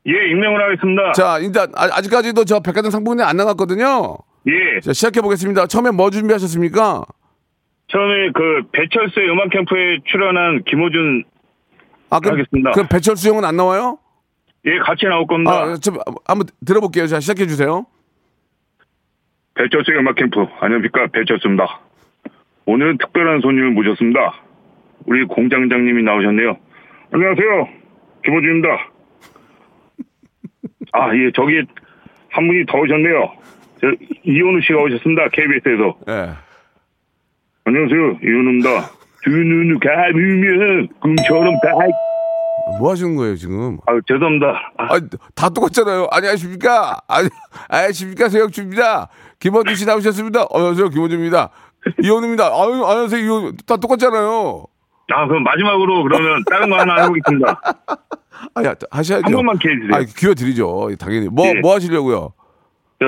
[0.08, 1.12] 예, 익명을 하겠습니다.
[1.12, 4.18] 자, 일단, 아, 아직까지도 저 백화점 상품권이 안 나갔거든요.
[4.48, 4.80] 예.
[4.80, 5.68] 자, 시작해보겠습니다.
[5.68, 7.04] 처음에 뭐 준비하셨습니까?
[7.92, 11.24] 처음에 그 배철수의 음악 캠프에 출연한 김호준
[12.10, 12.72] 아, 그럼, 하겠습니다.
[12.72, 14.00] 그럼 배철수 형은 안 나와요?
[14.66, 15.52] 예, 같이 나올 겁니다.
[15.52, 17.08] 아, 좀, 한번 들어볼게요.
[17.08, 17.86] 자, 시작해 주세요.
[19.56, 21.82] 배철수의 음악 캠프 안녕하십니까 배철수입니다.
[22.66, 24.42] 오늘은 특별한 손님을 모셨습니다.
[25.06, 26.58] 우리 공장장님이 나오셨네요.
[27.12, 27.68] 안녕하세요.
[28.24, 28.70] 김호준입니다.
[30.94, 31.64] 아, 예, 저기
[32.30, 33.34] 한 분이 더 오셨네요.
[33.82, 33.88] 저
[34.24, 35.28] 이현우 씨가 오셨습니다.
[35.30, 35.98] KBS에서.
[36.08, 36.51] 예.
[37.66, 38.18] 안녕하세요.
[38.24, 38.90] 이현우입니다.
[39.24, 41.70] 두 눈을 감으면 꿈처럼 다.
[42.80, 43.78] 뭐 하시는 거예요, 지금?
[43.86, 44.74] 아, 죄송합니다.
[44.78, 44.88] 아,
[45.36, 46.08] 다 똑같잖아요.
[46.12, 47.02] 안녕하십니까?
[47.08, 47.30] 아니,
[47.70, 48.30] 안녕하십니까?
[48.30, 49.10] 세혁주입니다.
[49.40, 50.46] 김원준 씨 나오셨습니다.
[50.54, 50.90] 안녕하세요.
[50.90, 51.50] 김원준입니다.
[52.02, 52.46] 이현우입니다.
[52.48, 53.22] 아유, 안녕하세요.
[53.22, 53.54] 이현우.
[53.68, 54.66] 다 똑같잖아요.
[55.14, 57.62] 아, 그럼 마지막으로 그러면 다른 거 하나 해보겠습니다.
[58.56, 59.26] 아, 야, 하셔야죠.
[59.26, 59.96] 한 번만 기회 주세요.
[59.96, 60.90] 아, 기회 드리죠.
[61.00, 61.28] 당연히.
[61.28, 61.54] 뭐, 예.
[61.60, 62.34] 뭐 하시려고요?
[63.00, 63.06] 저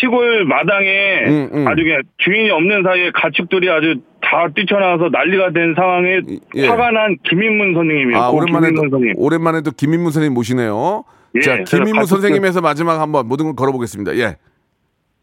[0.00, 1.68] 시골 마당에 음, 음.
[1.68, 6.20] 아주 그냥 주인이 없는 사이에 가축들이 아주 다 뛰쳐나와서 난리가 된 상황에
[6.56, 6.66] 예.
[6.66, 8.18] 화가 난 김인문 선생님이에요.
[8.20, 9.14] 아, 고 오랜만에 또, 김인문 선생님.
[9.16, 11.04] 오랜만에 또 김민무 선생님 모시네요.
[11.36, 14.16] 예, 자, 김민무 가축들- 선생님에서 마지막 한번 모든 걸 걸어보겠습니다.
[14.16, 14.36] 예.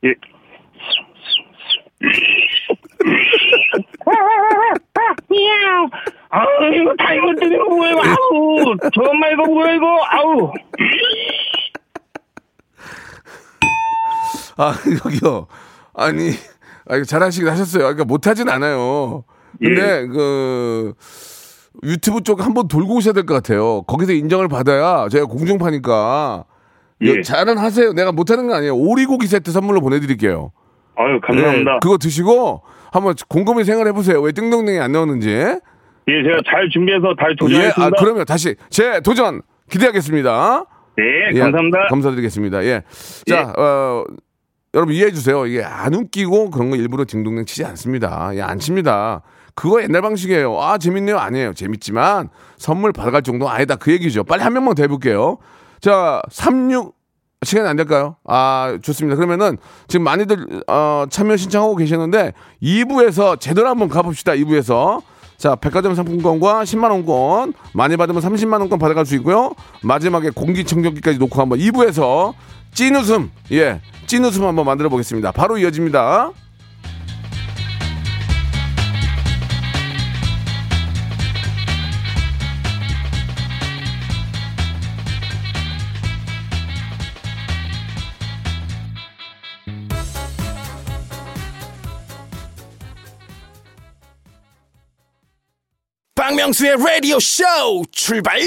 [0.06, 0.14] 예.
[6.30, 7.96] 아우, 이거 다 이거 뜨는 거 뭐예요?
[7.98, 10.00] 아우, 정말 이거 뭐야, 이거?
[10.10, 10.52] 아우.
[14.58, 14.74] 아,
[15.06, 15.48] 여기요.
[15.94, 16.32] 아니,
[16.88, 17.84] 아, 잘하시긴 하셨어요.
[17.84, 19.24] 그러니까 못하진 않아요.
[19.60, 20.94] 근데, 그,
[21.84, 23.82] 유튜브 쪽 한번 돌고 오셔야 될 것 같아요.
[23.84, 26.46] 거기서 인정을 받아야 저희가 공중파니까.
[27.02, 27.22] 예.
[27.22, 27.92] 잘은 하세요.
[27.94, 28.76] 내가 못하는 거 아니에요.
[28.76, 30.52] 오리고기 세트 선물로 보내드릴게요.
[30.96, 31.72] 아유, 감사합니다.
[31.74, 32.62] 네, 그거 드시고
[32.92, 34.22] 한번 곰곰이 생각해 보세요.
[34.22, 35.30] 왜 띵동댕이 안 나오는지.
[35.30, 37.86] 예, 제가 잘 준비해서 예, 도전하겠습니다.
[37.86, 40.66] 아, 그러면 다시 제 도전 기대하겠습니다.
[40.98, 41.88] 네, 예, 감사합니다.
[41.90, 42.64] 감사드리겠습니다.
[42.66, 42.84] 예.
[43.28, 44.04] 자, 어,
[44.76, 45.46] 여러분 이해해 주세요.
[45.46, 48.32] 이게 안 웃기고 그런 거 일부러 딩동댕 치지 않습니다.
[48.34, 49.22] 예, 안 칩니다.
[49.54, 50.60] 그거 옛날 방식이에요.
[50.60, 51.20] 아, 재밌네요.
[51.20, 51.54] 아니에요.
[51.54, 53.76] 재밌지만 선물 받아갈 정도 아니다.
[53.76, 54.24] 그 얘기죠.
[54.24, 55.38] 빨리 한 명만 더 해볼게요.
[55.80, 56.96] 자, 36
[57.44, 58.16] 시간이 안 될까요?
[58.26, 59.16] 아, 좋습니다.
[59.16, 59.58] 그러면은
[59.88, 62.34] 지금 많이들 어, 참여 신청하고 계시는데
[62.64, 64.32] 2부에서 제대로 한번 가봅시다.
[64.32, 65.04] 2부에서.
[65.38, 69.54] 자, 백화점 상품권과 10만 원권 많이 받으면 30만 원권 받아갈 수 있고요.
[69.82, 72.34] 마지막에 공기청정기까지 놓고 한번 2부에서
[72.74, 73.82] 찐 웃음, 예,
[74.14, 75.32] 찐 웃음 한번 만들어 보겠습니다.
[75.32, 76.32] 바로 이어집니다.
[96.14, 97.44] 박명수의 라디오 쇼
[97.92, 98.40] 출발!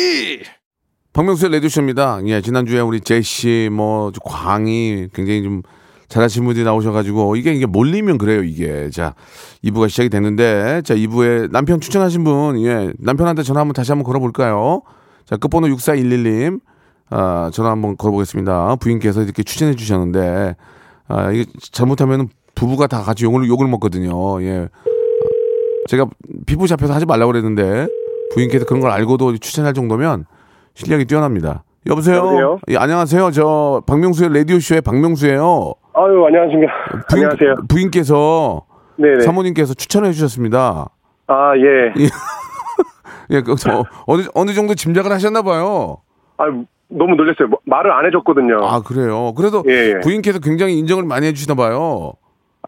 [1.16, 2.20] 박명수의 레디쇼입니다.
[2.26, 5.62] 예, 지난주에 우리 제시, 뭐, 광희 굉장히 좀
[6.09, 8.90] 잘하신 분들이 나오셔가지고, 이게, 이게 몰리면 그래요, 이게.
[8.90, 9.14] 자,
[9.64, 14.83] 2부가 시작이 됐는데, 자, 2부에 남편 추천하신 분, 예, 남편한테 전화 한번 다시 한번 걸어볼까요?
[15.24, 16.61] 자, 끝번호 6411님,
[17.09, 18.76] 아, 전화 한번 걸어보겠습니다.
[18.76, 20.55] 부인께서 이렇게 추천해 주셨는데,
[21.09, 24.42] 아, 이게 잘못하면 부부가 다 같이 욕을, 욕을 먹거든요.
[24.42, 24.68] 예.
[25.88, 26.09] 제가
[26.44, 27.88] 피부 잡혀서 하지 말라고 그랬는데,
[28.35, 30.26] 부인께서 그런 걸 알고도 추천할 정도면
[30.76, 31.64] 실력이 뛰어납니다.
[31.86, 32.18] 여보세요?
[32.18, 32.58] 여보세요?
[32.68, 33.30] 예, 안녕하세요.
[33.30, 35.72] 저 박명수의 라디오 쇼의 박명수예요.
[35.94, 36.72] 아유, 안녕하십니까.
[37.08, 37.54] 부인, 안녕하세요.
[37.68, 38.62] 부인께서
[38.96, 39.20] 네네.
[39.20, 40.90] 사모님께서 추천해 주셨습니다.
[41.28, 41.92] 아, 예.
[43.30, 45.98] 예, 그, 저, 어느, 어느 정도 짐작을 하셨나 봐요.
[46.36, 46.44] 아,
[46.88, 47.48] 너무 놀랐어요.
[47.48, 48.58] 뭐, 말을 안 해줬거든요.
[48.62, 49.32] 아, 그래요.
[49.34, 50.00] 그래도 예, 예.
[50.00, 52.12] 부인께서 굉장히 인정을 많이 해주시나 봐요.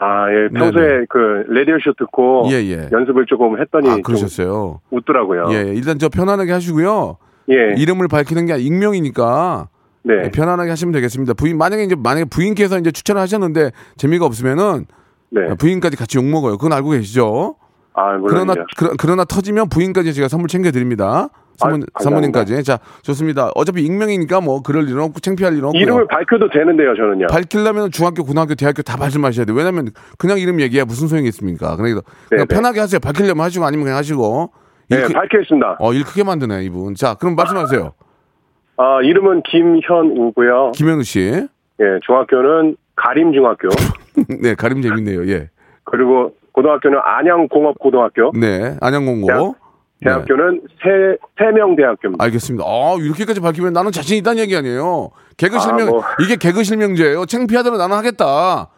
[0.00, 0.48] 아, 예.
[0.48, 1.04] 평소에 네네.
[1.10, 2.46] 그, 라디오쇼 듣고.
[2.50, 2.88] 예, 예.
[2.90, 3.88] 연습을 조금 했더니.
[3.90, 4.80] 아, 좀 그러셨어요.
[4.90, 5.48] 웃더라고요.
[5.50, 5.74] 예, 예.
[5.74, 7.18] 일단 저 편안하게 하시고요.
[7.50, 7.74] 예.
[7.76, 9.68] 이름을 밝히는 게 익명이니까.
[10.04, 10.14] 네.
[10.24, 11.34] 예, 편안하게 하시면 되겠습니다.
[11.34, 14.86] 부인, 만약에 이제, 만약에 부인께서 이제 추천을 하셨는데 재미가 없으면은.
[15.30, 15.54] 네.
[15.58, 16.56] 부인까지 같이 욕 먹어요.
[16.56, 17.56] 그건 알고 계시죠?
[17.92, 18.54] 아, 그러나.
[18.76, 21.28] 그러, 그러나 터지면 부인까지 제가 선물 챙겨 드립니다.
[21.58, 22.02] 사모님, 감사합니다.
[22.02, 22.64] 사모님까지.
[22.64, 23.50] 자, 좋습니다.
[23.56, 25.82] 어차피 익명이니까 뭐 그럴 일은 없고 창피할 일은 없고요.
[25.82, 27.26] 이름을 밝혀도 되는데요, 저는요.
[27.26, 29.56] 밝히려면 중학교, 고등학교, 대학교 다 말씀하셔야 돼요.
[29.56, 31.76] 왜냐면 그냥 이름 얘기야 무슨 소용이 있습니까?
[31.76, 32.54] 그러니까 그냥 네.
[32.54, 33.00] 편하게 하세요.
[33.00, 34.52] 밝히려면 하시고 아니면 그냥 하시고.
[34.90, 35.76] 네, 일 크- 밝히겠습니다.
[35.80, 36.94] 어, 일 크게 만드네, 이분.
[36.94, 37.92] 자, 그럼 말씀하세요.
[38.78, 40.72] 아, 이름은 김현우고요.
[40.72, 41.20] 김현우 씨.
[41.80, 43.68] 예, 중학교는 가림중학교.
[44.42, 45.28] 네, 가림 재밌네요.
[45.30, 45.50] 예.
[45.84, 48.32] 그리고 고등학교는 안양공업고등학교.
[48.38, 49.26] 네, 안양공고.
[49.26, 49.54] 대학-
[50.00, 52.24] 대학교는 세, 세명대학교입니다.
[52.24, 52.64] 알겠습니다.
[52.64, 55.10] 아, 이렇게까지 밝히면 나는 자신 있다는 얘기 아니에요.
[55.36, 56.02] 개그 아, 실명, 뭐.
[56.20, 57.26] 이게 개그 실명제예요.
[57.26, 58.68] 창피하더라도 나는 하겠다.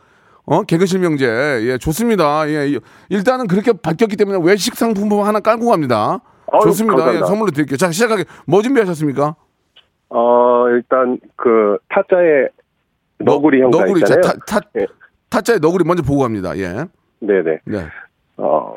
[0.50, 1.26] 어, 개그 실명제.
[1.62, 2.48] 예, 좋습니다.
[2.48, 6.18] 예, 이- 일단은 그렇게 밝혔기 때문에 외식 상품권 하나 깔고 갑니다.
[6.52, 6.94] 아유, 좋습니다.
[6.94, 7.26] 예, 감사합니다.
[7.26, 7.76] 선물로 드릴게요.
[7.76, 8.24] 자, 시작하게.
[8.48, 9.36] 뭐 준비하셨습니까?
[10.08, 12.48] 어, 일단 그 타짜의
[13.18, 14.00] 너구리 형사 너구리.
[14.00, 14.38] 자, 있잖아요.
[14.44, 14.86] 타, 타, 예.
[15.28, 16.58] 타짜의 너구리 먼저 보고 갑니다.
[16.58, 16.84] 예.
[17.20, 17.58] 네네.
[17.66, 17.86] 네.
[18.38, 18.74] 어,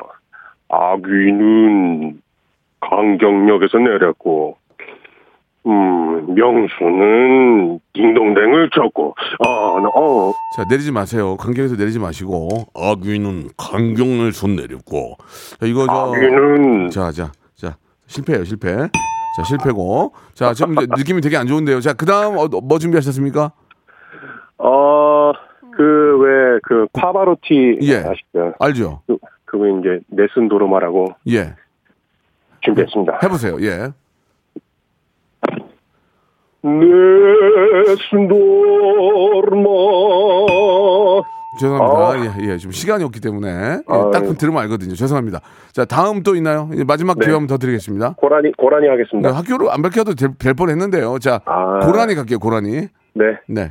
[0.68, 2.20] 아귀는
[2.80, 4.58] 강경역에서 내렸고,
[5.66, 11.36] 음, 명수는 딩동댕을 쳤고, 어, 너, 어, 자, 내리지 마세요.
[11.36, 12.66] 강경에서 내리지 마시고.
[12.74, 15.16] 아귀는 강경을 손 내렸고.
[15.58, 16.12] 자, 이거 저.
[16.12, 17.76] 아귀는 자, 자, 자.
[18.06, 18.74] 실패예요, 실패.
[19.36, 20.12] 자, 실패고.
[20.34, 21.80] 자, 지금 느낌이 되게 안 좋은데요.
[21.80, 23.52] 자, 그 다음 어, 뭐 준비하셨습니까?
[24.58, 25.32] 어,
[25.72, 27.78] 그, 왜, 그, 파바로티.
[27.82, 27.96] 예.
[27.96, 28.54] 아시죠?
[28.60, 29.00] 알죠?
[29.06, 31.54] 그, 그거 이제, 네슨 도로마라고 예.
[32.60, 33.20] 준비했습니다.
[33.22, 33.56] 해보세요.
[33.62, 33.88] 예.
[38.28, 39.68] 도로마.
[41.60, 42.40] 죄송합니다.
[42.42, 42.56] 예, 예.
[42.56, 43.48] 지금 시간이 없기 때문에.
[43.48, 44.32] 예, 아, 딱 예.
[44.32, 44.94] 들으면 알거든요.
[44.94, 45.40] 죄송합니다.
[45.72, 46.68] 자, 다음 또 있나요?
[46.86, 47.26] 마지막 네.
[47.26, 48.14] 기회 한번 더 드리겠습니다.
[48.16, 49.30] 고라니, 고라니 네, 하겠습니다.
[49.30, 51.18] 학교를 안 밝혀도 될, 될 뻔했는데요.
[51.20, 51.80] 자, 아.
[51.80, 52.38] 고라니 갈게요.
[52.38, 52.88] 고라니.
[53.14, 53.24] 네.
[53.46, 53.70] 네.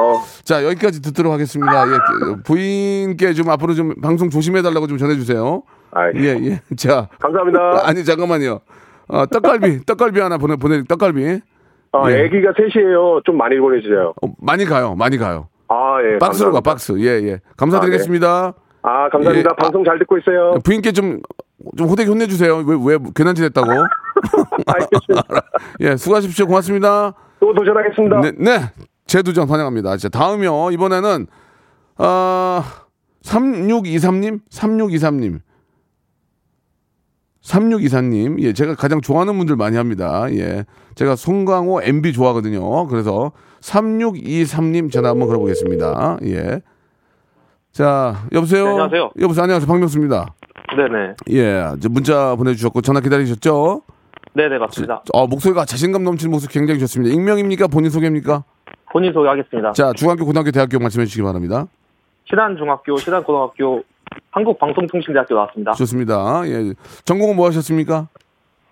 [0.00, 1.86] 어, 자, 여기까지 듣도록 하겠습니다.
[1.86, 5.62] 예, 그, 부인께 좀 앞으로 좀 방송 조심해달라고 좀 전해주세요.
[5.92, 6.60] 아, 예, 예.
[6.76, 7.08] 자.
[7.20, 7.82] 감사합니다.
[7.84, 8.60] 아니, 잠깐만요.
[9.10, 11.40] 어, 떡갈비, 떡갈비 하나 보내, 보내, 떡갈비.
[11.92, 12.24] 아, 예.
[12.24, 13.20] 애기가 셋이에요.
[13.24, 14.14] 좀 많이 보내주세요.
[14.22, 15.48] 어, 많이 가요, 많이 가요.
[15.68, 16.18] 아, 예.
[16.18, 16.60] 박스로 가.
[16.60, 16.92] 박스.
[16.98, 17.40] 예, 예.
[17.56, 18.54] 감사드리겠습니다.
[18.82, 19.50] 아, 아, 감사합니다.
[19.50, 20.54] 예, 방송 잘 듣고 있어요.
[20.64, 21.20] 부인께 좀,
[21.76, 22.58] 좀 호되게 혼내주세요.
[22.58, 23.68] 왜, 왜, 괜한 짓 했다고.
[24.66, 25.22] 알겠습니다.
[25.80, 26.46] 예, 수고하십시오.
[26.46, 27.12] 고맙습니다.
[27.40, 28.20] 또 도전하겠습니다.
[28.20, 28.60] 네, 네.
[29.06, 29.96] 재도전 환영합니다.
[29.96, 30.70] 자, 다음이요.
[30.72, 31.26] 이번에는,
[31.98, 32.62] 어,
[33.24, 34.40] 3623님?
[34.50, 35.40] 3623님.
[37.42, 38.40] 3624님.
[38.40, 40.26] 예, 제가 가장 좋아하는 분들 많이 합니다.
[40.32, 40.64] 예.
[40.94, 42.86] 제가 송강호 MB 좋아하거든요.
[42.88, 46.18] 그래서 3623님 전화 한번 걸어보겠습니다.
[46.24, 46.60] 예.
[47.72, 48.64] 자, 여보세요?
[48.64, 49.10] 네, 안녕하세요.
[49.20, 49.42] 여보세요?
[49.44, 49.66] 안녕하세요.
[49.66, 50.34] 박명수입니다.
[50.76, 51.14] 네네.
[51.30, 51.72] 예.
[51.76, 53.82] 이제 문자 보내주셨고 전화 기다리셨죠?
[54.34, 55.02] 네네, 맞습니다.
[55.12, 57.12] 어, 목소리가 자신감 넘치는 모습 굉장히 좋습니다.
[57.14, 57.66] 익명입니까?
[57.68, 58.44] 본인 소개입니까?
[58.92, 59.72] 본인 소개하겠습니다.
[59.72, 61.66] 자, 중학교, 고등학교, 대학교 말씀해 주시기 바랍니다.
[62.28, 63.82] 신한중학교, 신한고등학교,
[64.30, 65.72] 한국방송통신대학교 나왔습니다.
[65.72, 66.42] 좋습니다.
[66.46, 66.72] 예.
[67.04, 68.08] 전공은 뭐 하셨습니까?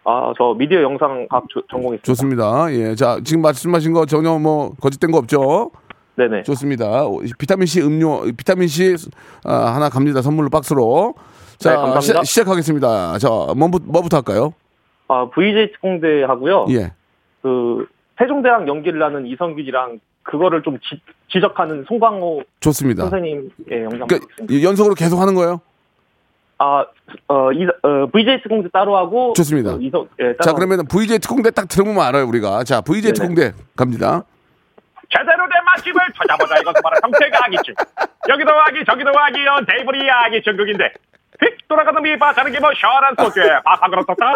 [0.05, 2.03] 아, 저 미디어 영상학 조- 전공했습니다.
[2.05, 2.73] 좋습니다.
[2.73, 2.95] 예.
[2.95, 5.71] 자, 지금 말씀하신 거 전혀 뭐 거짓된 거 없죠?
[6.17, 6.43] 네네.
[6.45, 7.03] 좋습니다.
[7.39, 8.95] 비타민 C 음료, 비타민 C
[9.45, 10.23] 아, 하나 갑니다.
[10.23, 11.15] 선물로 박스로.
[11.59, 12.25] 자, 네, 감사합니다.
[12.25, 14.53] 시, 작하겠습니다 자, 뭐부터, 뭐부터 할까요?
[15.09, 16.67] 아, VJ 특공대 하고요.
[16.71, 16.93] 예.
[17.43, 17.87] 그,
[18.19, 23.05] 세종대학 연기를 하는 이성균이랑 그거를 좀 지, 적하는 송광호 좋습니다.
[23.05, 24.07] 선생님의 영상.
[24.07, 25.61] 그러니까 이 연속으로 계속 하는 거예요?
[26.59, 26.85] 아,
[27.29, 29.33] 어, 이, 어, VJ 특공대 따로 하고.
[29.33, 29.77] 좋습니다.
[29.77, 32.65] 그 이성, 예, 따로 자, 그러면 VJ 특공대 딱 들어보면 알아요, 우리가.
[32.65, 33.13] 자, VJ 네네.
[33.15, 34.25] 특공대 갑니다.
[35.09, 37.75] 제대로 된 맛집을 찾아보자 이것은 바로 형태가 아기집
[38.29, 40.93] 여기도 아기 저기도 아기 연 테이블이 아기 전국인데
[41.41, 44.27] 휙 돌아가는 미바 자는 게뭐 시원한 소주에 바삭으로 떴다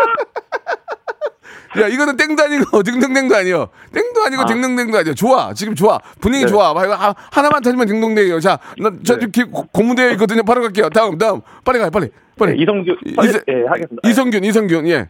[1.81, 3.69] 야, 이거는 땡도 아니고 딩동댕도 아니요.
[3.95, 4.47] 땡도 아니고 아.
[4.47, 5.15] 딩동댕도 아니요.
[5.15, 5.53] 좋아.
[5.55, 5.99] 지금 좋아.
[6.21, 6.51] 분위기 네.
[6.51, 6.73] 좋아.
[6.75, 8.41] 하- 하나만 터지면 딩동댕이에요.
[8.41, 9.19] 자, 나저
[9.73, 10.43] 고무대에 있거든요.
[10.43, 10.89] 바로 갈게요.
[10.91, 11.41] 다음, 다음.
[11.65, 12.09] 빨리 가요, 빨리.
[12.39, 12.57] 빨리.
[12.57, 12.97] 네, 이성균.
[13.05, 14.09] 이세- 예, 하겠습니다.
[14.09, 15.09] 이성균, 이성균, 예.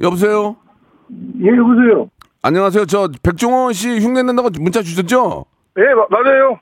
[0.00, 0.56] 여보세요.
[1.42, 2.08] 예, 여보세요.
[2.42, 2.84] 안녕하세요.
[2.86, 5.46] 저 백종원 씨 흉내 낸다고 문자 주셨죠?
[5.78, 6.58] 예, 마- 맞아요.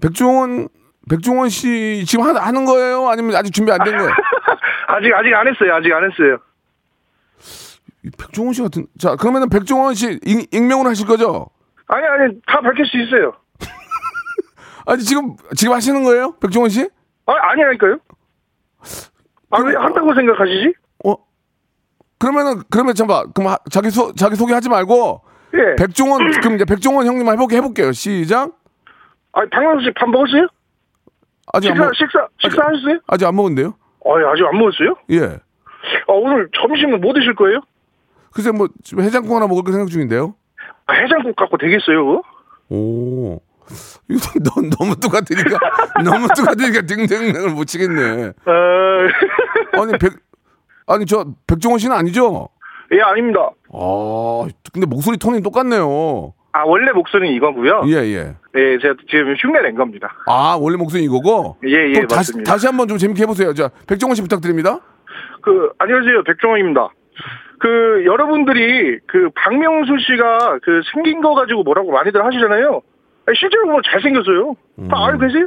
[0.00, 0.68] 백종원
[1.08, 3.08] 백종원 씨 지금 하, 하는 거예요?
[3.08, 4.10] 아니면 아직 준비 안 된 거예요?
[4.88, 5.74] 아직 아직 안 했어요.
[5.74, 6.38] 아직 안 했어요.
[8.18, 8.86] 백종원 씨 같은.
[8.98, 11.46] 자 그러면은 백종원 씨 익, 익명으로 하실 거죠?
[11.88, 13.32] 아니 아니 다 밝힐 수 있어요.
[14.86, 16.88] 아니 지금 지금 하시는 거예요, 백종원 씨?
[17.26, 17.98] 아 아니라니까요.
[19.50, 20.74] 아왜 한다고 생각하시지?
[21.06, 21.14] 어?
[22.18, 25.22] 그러면은 그러면 잠깐 그럼 하- 자기 소 자기 소개 하지 말고
[25.54, 25.76] 예.
[25.76, 27.92] 백종원 그럼 이제 백종원 형님 해볼게 해볼게요.
[27.92, 28.52] 시작.
[29.32, 30.48] 아 박명수 씨밥 먹었어요?
[31.54, 33.00] 아직 안 식사 먹- 식사 식사하셨어요?
[33.06, 33.74] 아직 안 먹은데요?
[34.04, 34.96] 아니 아직 안 먹었어요?
[35.10, 35.38] 예.
[36.08, 37.60] 아 오늘 점심은 뭐 드실 거예요?
[38.32, 38.68] 글쎄 뭐
[39.00, 40.34] 해장국 하나 먹을 거 생각 중인데요.
[40.88, 42.04] 아, 해장국 갖고 되겠어요?
[42.04, 42.22] 그거?
[42.70, 43.40] 오.
[44.08, 45.58] 이거 너, 너무 똑같으니까
[46.02, 48.32] 너무 똑같으니까 딩딩을 못 치겠네.
[48.46, 49.80] 어...
[49.80, 50.14] 아니 백
[50.86, 52.48] 아니 저 백종원 씨는 아니죠?
[52.92, 53.50] 예 아닙니다.
[53.70, 56.32] 아 근데 목소리 톤이 똑같네요.
[56.52, 57.82] 아 원래 목소리는 이거고요.
[57.88, 58.34] 예 예.
[58.56, 60.14] 예 제가 지금 흉내 낸 겁니다.
[60.26, 61.58] 아 원래 목소리 이거고.
[61.66, 62.50] 예, 예, 또 다시 맞습니다.
[62.50, 63.52] 다시 한번 좀 재밌게 해보세요.
[63.52, 64.80] 자 백종원 씨 부탁드립니다.
[65.42, 66.88] 그 안녕하세요 백종원입니다.
[67.58, 72.82] 그 여러분들이 그 박명수 씨가 그 생긴 거 가지고 뭐라고 많이들 하시잖아요.
[73.26, 74.54] 아니, 실제로 보면 잘생겼어요.
[74.88, 75.46] 다 알고 계세요?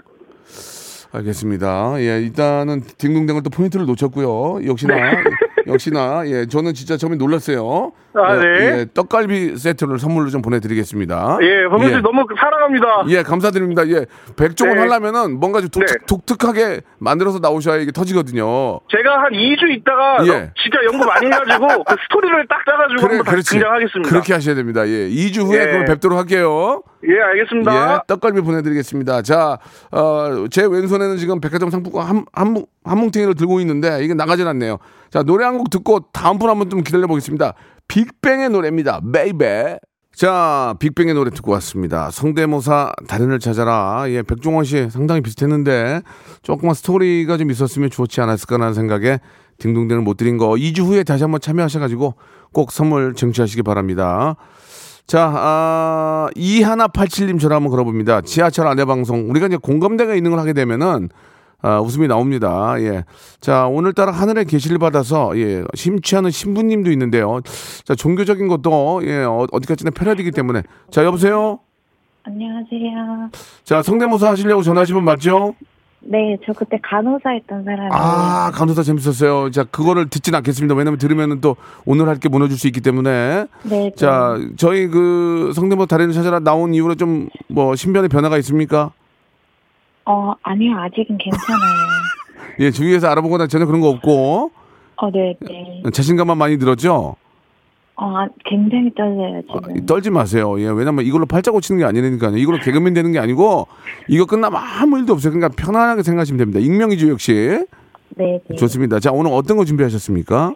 [1.14, 1.96] 알겠습니다.
[1.98, 4.66] 예, 일단은 딩동댕을 또 포인트를 놓쳤고요.
[4.66, 4.94] 역시나
[5.68, 7.92] 역시나 예, 저는 진짜 처음에 놀랐어요.
[8.14, 8.80] 아, 예, 네.
[8.80, 11.38] 예, 떡갈비 세트를 선물로 좀 보내드리겠습니다.
[11.42, 13.06] 예, 박명수 씨 너무 사랑합니다.
[13.10, 13.88] 예, 감사드립니다.
[13.88, 14.82] 예, 백종원 네.
[14.84, 15.70] 하려면은 뭔가 좀
[16.08, 18.80] 독특, 하게 만들어서 나오셔야 이게 터지거든요.
[18.90, 20.52] 제가 한 2주 있다가 예.
[20.62, 24.10] 진짜 연구 많이 해가지고 그 스토리를 딱 짜가지고 한번 다시 등장하겠습니다.
[24.10, 24.88] 그렇게 하셔야 됩니다.
[24.88, 25.66] 예, 2주 후에 예.
[25.68, 26.82] 그걸 뵙도록 할게요.
[27.08, 27.94] 예, 알겠습니다.
[27.94, 29.22] 예, 떡갈비 보내드리겠습니다.
[29.22, 29.58] 자,
[29.92, 34.14] 어, 제 왼손에 는 지금 백화점 상품권 한, 한, 뭉- 한 뭉탱이를 들고 있는데 이게
[34.14, 34.78] 나가질 않네요.
[35.10, 37.54] 자, 노래 한 곡 듣고 다음 분 한번 좀 기다려 보겠습니다.
[37.88, 39.02] 빅뱅의 노래입니다.
[39.12, 39.80] 베이베.
[40.16, 42.12] 자, 빅뱅의 노래 듣고 왔습니다.
[42.12, 44.04] 성대모사 달인을 찾아라.
[44.08, 46.02] 예, 백종원 씨 상당히 비슷했는데
[46.42, 49.20] 조금만 스토리가 좀 있었으면 좋지 않았을까라는 생각에
[49.60, 52.16] 딩동댕을 못 드린 거 2주 후에 다시 한번 참여하셔가지고
[52.52, 54.36] 꼭 선물 쟁취하시기 바랍니다.
[55.12, 58.22] 자, 아, 2187님 전화 한번 걸어봅니다.
[58.22, 59.30] 지하철 안내방송.
[59.30, 61.10] 우리가 이제 공감대가 있는 걸 하게 되면은,
[61.62, 62.76] 아, 웃음이 나옵니다.
[62.78, 63.04] 예.
[63.42, 67.42] 자, 오늘따라 하늘의 계시를 받아서, 예, 심취하는 신부님도 있는데요.
[67.84, 70.64] 자, 종교적인 것도, 예, 어, 어디까지나 패러디기 때문에.
[70.90, 71.60] 자, 여보세요?
[72.24, 73.32] 안녕하세요.
[73.66, 75.56] 자, 성대모사 하시려고 전화하신 분 맞죠?
[76.04, 77.92] 네, 저 그때 간호사 했던 사람이에요.
[77.94, 79.52] 아, 간호사 재밌었어요.
[79.52, 80.74] 자, 그거를 듣진 않겠습니다.
[80.76, 83.46] 왜냐면 들으면은 또 오늘 할 게 무너질 수 있기 때문에.
[83.64, 83.92] 네.
[83.96, 88.92] 자, 저희 그 성대모사 달인을 찾아라 나온 이후로 좀 뭐 신변의 변화가 있습니까?
[90.06, 91.72] 어, 아니요, 아직은 괜찮아요.
[92.60, 94.52] 예, 주위에서 알아보거나 전혀 그런 거 없고
[94.98, 95.84] 어, 네, 네.
[95.92, 97.16] 자신감만 많이 들었죠?
[97.96, 99.86] 어, 아, 굉장히 떨려요, 지금.
[99.86, 100.60] 떨지 마세요.
[100.60, 102.36] 예, 왜냐면 이걸로 팔자 고치는 게 아니니까요.
[102.38, 103.68] 이걸로 개그맨 되는 게 아니고
[104.08, 105.34] 이거 끝나면 아무 일도 없어요.
[105.34, 106.60] 그러니까 편안하게 생각하시면 됩니다.
[106.60, 107.34] 익명이죠, 역시.
[108.16, 108.56] 네, 네.
[108.56, 109.00] 좋습니다.
[109.00, 110.56] 자, 오늘 어떤 거 준비하셨습니까?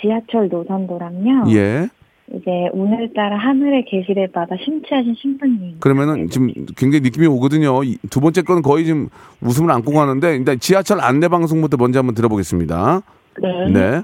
[0.00, 1.44] 지하철 노선도랑요.
[1.50, 1.88] 예.
[2.32, 5.76] 이제 오늘따라 하늘의 계시를 받아 심취하신 신부님.
[5.80, 7.84] 그러면은 지금 굉장히 느낌이 오거든요.
[7.84, 9.08] 이- 두 번째 거는 거의 지금
[9.42, 13.02] 웃음을 안고 가는데 일단 지하철 안내 방송부터 먼저 한번 들어보겠습니다.
[13.42, 13.70] 네.
[13.72, 14.02] 네.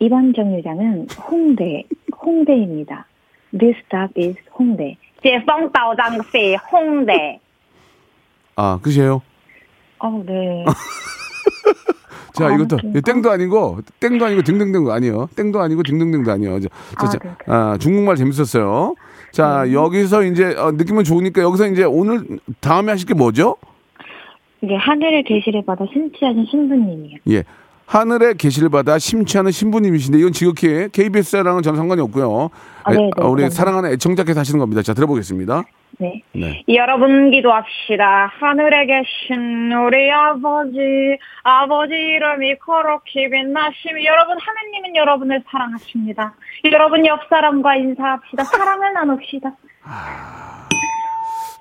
[0.00, 1.84] 이방정 회장은 홍대,
[2.22, 3.06] 홍대입니다.
[3.58, 4.96] This stop is 홍대.
[5.22, 7.40] 제펑다오장시 홍대.
[8.56, 9.22] 아, 끝이에요?
[9.98, 10.64] 어, 네.
[12.34, 15.28] 자, 어, 이것도 예, 땡도 아니고 땡도 아니고 등등등 아니요.
[15.34, 16.60] 땡도 아니고 등등등도 아니요.
[16.60, 16.68] 저,
[17.00, 18.94] 저, 아, 자, 아, 중국말 재밌었어요.
[19.32, 19.72] 자, 음.
[19.72, 23.56] 여기서 이제 어, 느낌은 좋으니까 여기서 이제 오늘 다음에 하실 게 뭐죠?
[24.60, 27.18] 이게 하늘의 계시를 받아 신취하신 신부님이요.
[27.30, 27.44] 예.
[27.92, 32.50] 하늘의 계시를 받아 심취하는 신부님이신데 이건 지극히 KBS랑은 전 상관이 없고요.
[32.84, 33.48] 아, 네, 네, 아, 우리.
[33.48, 34.82] 사랑하는 애청자께서 하시는 겁니다.
[34.82, 35.62] 자, 들어보겠습니다.
[36.00, 36.22] 네.
[36.34, 36.62] 네.
[36.68, 38.30] 여러분 기도합시다.
[38.38, 40.78] 하늘에 계신 우리 아버지,
[41.42, 46.34] 아버지 이름이 거룩히 빛나시며 여러분 하느님은 여러분을 사랑하십니다.
[46.70, 48.44] 여러분 옆 사람과 인사합시다.
[48.44, 49.50] 사랑을 나눕시다.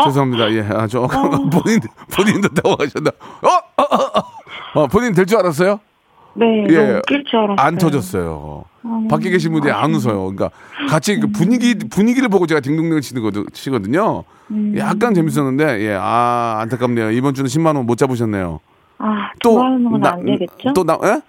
[0.03, 0.51] 죄송합니다.
[0.51, 0.61] 예.
[0.75, 1.79] 아, 저 본인
[2.13, 3.09] 본인도 당황하셨나?
[3.41, 3.47] 어?
[3.77, 4.19] 어, 어,
[4.75, 4.81] 어.
[4.81, 5.79] 어, 본인 될 줄 알았어요?
[6.37, 7.01] 네, 예.
[7.57, 8.63] 안 터졌어요.
[8.83, 10.21] 어, 밖에 계신 분들이 안 웃어요.
[10.33, 10.49] 그러니까
[10.89, 14.23] 같이 그 분위기 분위기를 보고 제가 딩동댕을 치는 거든 치거든요.
[14.51, 14.73] 음.
[14.77, 17.11] 약간 재밌었는데 예, 아 안타깝네요.
[17.11, 18.59] 이번 주는 10만 원 못 잡으셨네요.
[18.99, 20.73] 아, 또 도라에몽은 나- 안 되겠죠?
[20.73, 21.21] 또 나, 예?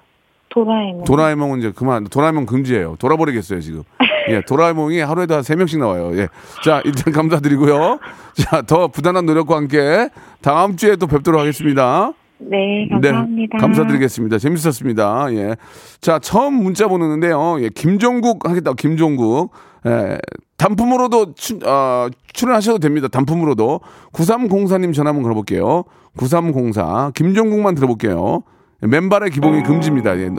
[0.51, 1.05] 도라에몽.
[1.05, 2.97] 도라에몽은 이제 그만 도라에몽 금지예요.
[2.99, 3.83] 돌아버리겠어요 지금.
[4.31, 6.11] 예, 도라에몽이 하루에도 한 세 명씩 나와요.
[6.18, 6.29] 예,
[6.64, 7.99] 자 일단 감사드리고요.
[8.37, 10.09] 자 더 부단한 노력과 함께
[10.42, 12.12] 다음 주에 또 뵙도록 하겠습니다.
[12.40, 13.57] 네, 감사합니다.
[13.57, 14.38] 네, 감사드리겠습니다.
[14.38, 15.33] 재밌었습니다.
[15.35, 15.57] 예.
[16.01, 17.61] 자, 처음 문자 보내는데요.
[17.61, 18.74] 예, 김종국 하겠다.
[18.74, 19.53] 김종국.
[19.87, 20.18] 예,
[20.57, 23.09] 단품으로도 추, 어, 출연하셔도 됩니다.
[23.09, 23.81] 단품으로도.
[24.12, 25.85] 9304님 전화 한번 걸어볼게요.
[26.17, 27.13] 9304.
[27.15, 28.42] 김종국만 들어볼게요.
[28.83, 30.19] 예, 맨발의 기봉이 금지입니다.
[30.19, 30.31] 예.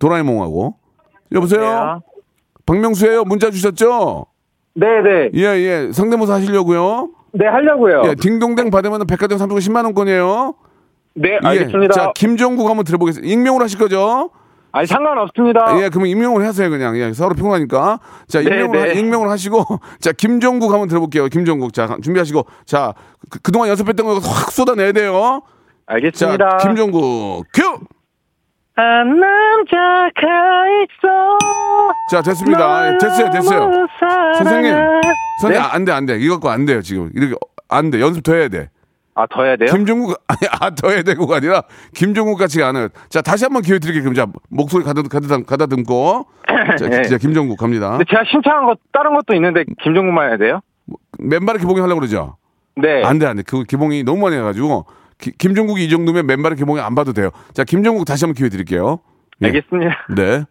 [0.00, 0.76] 도라에몽하고.
[1.32, 2.00] 여보세요?
[2.66, 4.26] 박명수예요 문자 주셨죠?
[4.74, 5.30] 네네.
[5.34, 5.92] 예, 예.
[5.92, 7.10] 성대모사 하시려고요?
[7.32, 8.02] 네, 하려고요.
[8.06, 10.54] 예, 딩동댕 받으면 백화점 상품권 10만 원권이에요.
[11.14, 11.46] 네, 예.
[11.46, 11.94] 알겠습니다.
[11.94, 13.30] 자, 김종국 한번 들어보겠습니다.
[13.32, 14.30] 익명으로 하실 거죠?
[14.74, 15.78] 아니, 상관없습니다.
[15.82, 16.96] 예, 그러면 익명으로 하세요, 그냥.
[16.96, 18.00] 예, 서로 피곤하니까.
[18.26, 18.98] 자, 네, 익명으로, 하- 네.
[18.98, 19.64] 익명으로 하시고.
[20.00, 21.28] 자, 김종국 한번 들어볼게요.
[21.28, 21.72] 김종국.
[21.74, 22.46] 자, 준비하시고.
[22.64, 22.94] 자,
[23.28, 25.42] 그, 그동안 연습했던 거 확 쏟아내야 돼요.
[25.86, 26.58] 알겠습니다.
[26.58, 27.62] 자, 김종국, 큐!
[28.82, 31.38] 한 남자가 있어.
[32.10, 32.88] 자, 됐습니다.
[32.88, 33.86] 예, 됐어요, 됐어요.
[34.00, 34.34] 사랑해.
[34.34, 34.74] 선생님.
[35.40, 35.68] 선생님, 네?
[35.72, 36.18] 안 돼, 안 돼.
[36.18, 37.10] 이거 갖고 안 돼요, 지금.
[37.14, 37.36] 이렇게,
[37.68, 38.00] 안 돼.
[38.00, 38.70] 연습 더 해야 돼.
[39.14, 39.68] 아, 더 해야 돼요?
[39.70, 41.62] 김종국, 아니, 아, 더 해야 되고가 아니라,
[41.94, 42.88] 김종국 같이 않아요.
[43.08, 44.02] 자, 다시 한번 기회 드릴게요.
[44.02, 46.26] 그럼 자, 목소리 가다, 가다, 가다듬고.
[46.78, 47.02] 자, 네.
[47.02, 47.90] 자, 김종국 갑니다.
[47.90, 50.60] 근데 제가 신청한 거 다른 것도 있는데 김종국만 해야 돼요?
[51.18, 52.36] 맨발의 기봉이 하려고 그러죠?
[52.74, 53.04] 네.
[53.04, 53.42] 안 돼, 안 돼.
[53.46, 54.86] 그 기봉이 너무 많이 해가지고.
[55.22, 57.30] 기- 김종국이 이 정도면 맨발의 기봉이 안 봐도 돼요.
[57.54, 58.98] 자, 김종국 다시 한번 기회 드릴게요.
[59.40, 59.46] 예.
[59.46, 60.06] 알겠습니다.
[60.16, 60.44] 네.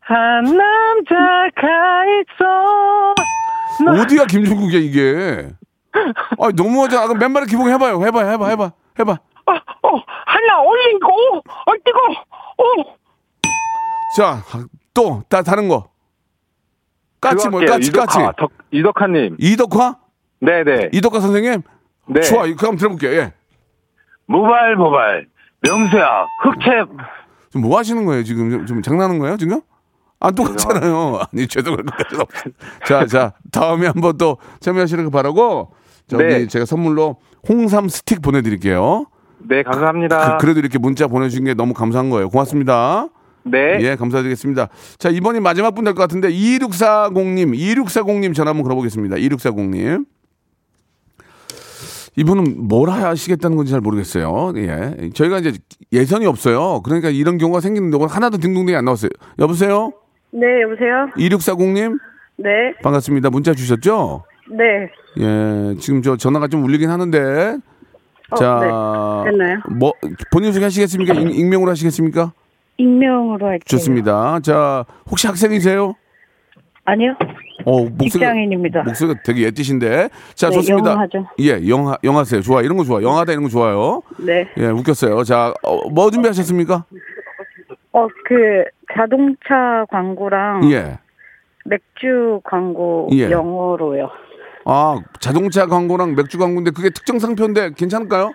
[0.00, 4.02] 한 남자가 있어.
[4.02, 5.48] 어디가 김종국이야 이게?
[6.38, 7.06] 아 너무하잖아.
[7.08, 8.04] 그럼 맨발의 기봉 해봐요.
[8.04, 8.70] 해봐, 해봐, 해봐,
[9.00, 9.12] 해봐.
[9.46, 9.88] 어,
[10.26, 11.98] 하나 올리고, 어, 뜨거,
[12.58, 12.96] 어.
[14.16, 14.42] 자,
[14.92, 15.88] 또, 다, 다른 거.
[17.20, 18.18] 까치 뭐, 까치, 까치.
[18.72, 19.36] 이덕화님.
[19.38, 19.96] 이덕화?
[20.40, 20.90] 네네.
[20.92, 21.62] 이덕화 선생님?
[22.08, 22.20] 네.
[22.22, 23.32] 좋아, 이거 한번 들어볼게요, 예.
[24.26, 25.26] 모발, 모발.
[25.62, 26.70] 명수야, 흑채.
[27.50, 28.50] 지금 뭐 하시는 거예요, 지금?
[28.50, 29.60] 좀, 좀 장난하는 거예요, 지금?
[30.20, 31.20] 안 똑같잖아요.
[31.32, 32.50] 아니, 죄송할 것까지는 없어.
[32.86, 35.72] 자, 자, 다음에 한번 또 참여하시는 거 바라고,
[36.08, 36.46] 저기 네.
[36.46, 37.16] 제가 선물로
[37.48, 39.06] 홍삼 스틱 보내드릴게요.
[39.38, 40.38] 네, 감사합니다.
[40.38, 42.28] 그, 래도 이렇게 문자 보내주신 게 너무 감사한 거예요.
[42.30, 43.08] 고맙습니다.
[43.44, 43.78] 네.
[43.80, 44.68] 예, 감사드리겠습니다.
[44.98, 49.16] 자, 이번이 마지막 분 될 것 같은데, 2640님, 2640님 전화 한번 걸어보겠습니다.
[49.16, 50.04] 2640님.
[52.16, 54.52] 이분은 뭘 하시겠다는 건지 잘 모르겠어요.
[54.56, 55.10] 예.
[55.14, 55.52] 저희가 이제
[55.92, 56.80] 예선이 없어요.
[56.82, 59.10] 그러니까 이런 경우가 생기는데 오늘 하나도 딩동댕이 안 나왔어요.
[59.38, 59.92] 여보세요?
[60.32, 61.08] 네, 여보세요?
[61.16, 61.98] 2640님?
[62.38, 62.48] 네,
[62.82, 63.30] 반갑습니다.
[63.30, 64.24] 문자 주셨죠?
[64.50, 64.90] 네.
[65.18, 67.56] 예, 지금 저 전화가 좀 울리긴 하는데.
[68.30, 68.58] 어, 자,
[69.24, 69.30] 네.
[69.30, 69.58] 됐나요?
[69.78, 69.92] 뭐,
[70.32, 71.14] 본인 소개 하시겠습니까?
[71.14, 72.32] 익- 익명으로 하시겠습니까?
[72.78, 73.60] 익명으로 할게요.
[73.66, 74.40] 좋습니다.
[74.40, 75.94] 자, 혹시 학생이세요?
[76.84, 77.14] 아니요.
[77.66, 78.84] 어, 목소리, 직장인입니다.
[78.84, 80.08] 목소리가 되게 예쁘신데.
[80.34, 80.92] 자, 네, 좋습니다.
[80.92, 81.26] 영하죠.
[81.40, 82.40] 예, 영하, 영하세요.
[82.42, 82.62] 좋아.
[82.62, 83.02] 이런 거 좋아.
[83.02, 84.02] 영하다 이런 거 좋아요.
[84.18, 84.48] 네.
[84.56, 85.24] 예, 웃겼어요.
[85.24, 86.84] 자, 어, 뭐 준비하셨습니까?
[87.92, 88.64] 어, 그,
[88.96, 90.98] 자동차 광고랑 예.
[91.64, 93.30] 맥주 광고 예.
[93.32, 94.10] 영어로요.
[94.64, 98.32] 아, 자동차 광고랑 맥주 광고인데 그게 특정 상표인데 괜찮을까요?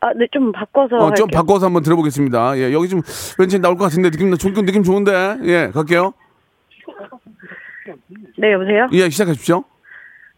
[0.00, 0.96] 아, 네, 좀 바꿔서.
[0.96, 1.28] 어, 좀.
[1.28, 2.58] 바꿔서 한번 들어보겠습니다.
[2.58, 3.00] 예, 여기 좀
[3.38, 5.38] 왠지 나올 것 같은데 느낌, 좋, 느낌 좋은데.
[5.44, 6.12] 예, 갈게요.
[8.38, 8.86] 네, 여보세요?
[8.92, 9.64] 예, 시작하십시오.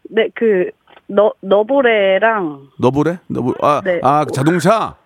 [0.09, 0.69] 네, 그,
[1.07, 3.19] 너, 너보레랑, 너보래?
[3.27, 3.99] 너보, 아, 네.
[4.03, 4.43] 아, 자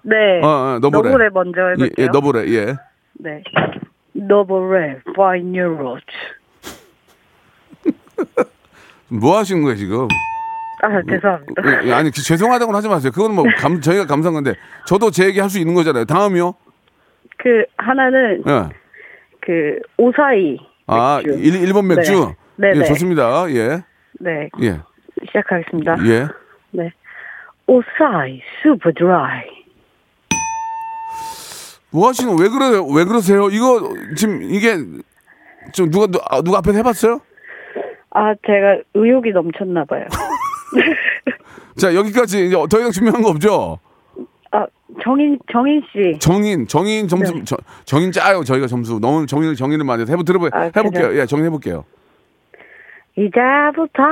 [0.03, 0.41] 네.
[0.43, 1.09] 어, 어, 너보레.
[1.09, 1.95] 너보레 먼저 예, 해볼게요.
[1.97, 2.75] 예, 너보래, 예.
[3.13, 3.43] 네.
[4.13, 6.05] 너보레, by New Road.
[9.09, 10.07] 뭐 하시는 거예요, 지금?
[10.83, 11.83] 아, 죄송합니다.
[11.83, 13.11] 예, 예, 아니, 그 죄송하다고는 하지 마세요.
[13.13, 14.53] 그건 뭐, 감, 저희가 감사한 건데,
[14.87, 16.05] 저도 제 얘기 할 수 있는 거잖아요.
[16.05, 16.55] 다음이요?
[17.37, 18.69] 그, 하나는, 예.
[19.41, 20.57] 그, 오사이.
[20.91, 21.39] 아, 맥주.
[21.39, 22.33] 일, 일본 맥주?
[22.57, 22.69] 네.
[22.71, 22.85] 네, 예, 네.
[22.85, 23.49] 좋습니다.
[23.51, 23.81] 예.
[24.19, 24.49] 네.
[24.61, 24.79] 예.
[25.27, 25.97] 시작하겠습니다.
[26.05, 26.27] 예.
[26.71, 26.91] 네.
[27.67, 29.43] 오사이, 슈퍼 드라이.
[31.91, 32.85] 뭐 하시는, 왜 그래요?
[32.85, 33.49] 왜 그러세요?
[33.49, 34.75] 이거, 지금 이게,
[35.73, 37.19] 좀 누가, 누- 아, 누가 앞에 해봤어요?
[38.11, 40.05] 아, 제가 의욕이 넘쳤나봐요.
[41.77, 43.79] 자, 여기까지 이제 더 이상 준비한 거 없죠?
[45.01, 46.19] 아, 정인, 정인 씨.
[46.19, 47.41] 정인, 정인 점수, 네.
[47.45, 48.99] 저- 정인 짜요, 저희가 점수.
[48.99, 50.49] 너무 정인, 정인을 많이 해보, 들어봐요.
[50.53, 51.07] 아, 해볼게요.
[51.09, 51.21] 그래요?
[51.21, 51.83] 예, 정인 해볼게요.
[53.17, 54.03] 이제부터.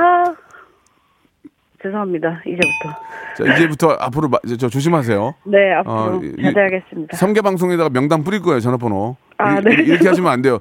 [1.82, 2.42] 죄송합니다.
[2.46, 3.00] 이제부터.
[3.38, 5.34] 자, 이제부터 앞으로 마- 저 조심하세요.
[5.46, 7.16] 네, 앞으로 어, 이- 자제하겠습니다.
[7.16, 9.16] 삼계 방송에다가 명단 뿌릴 거예요, 전화번호.
[9.38, 9.74] 아, 이- 네.
[9.84, 10.60] 이렇게 하시면 안 돼요.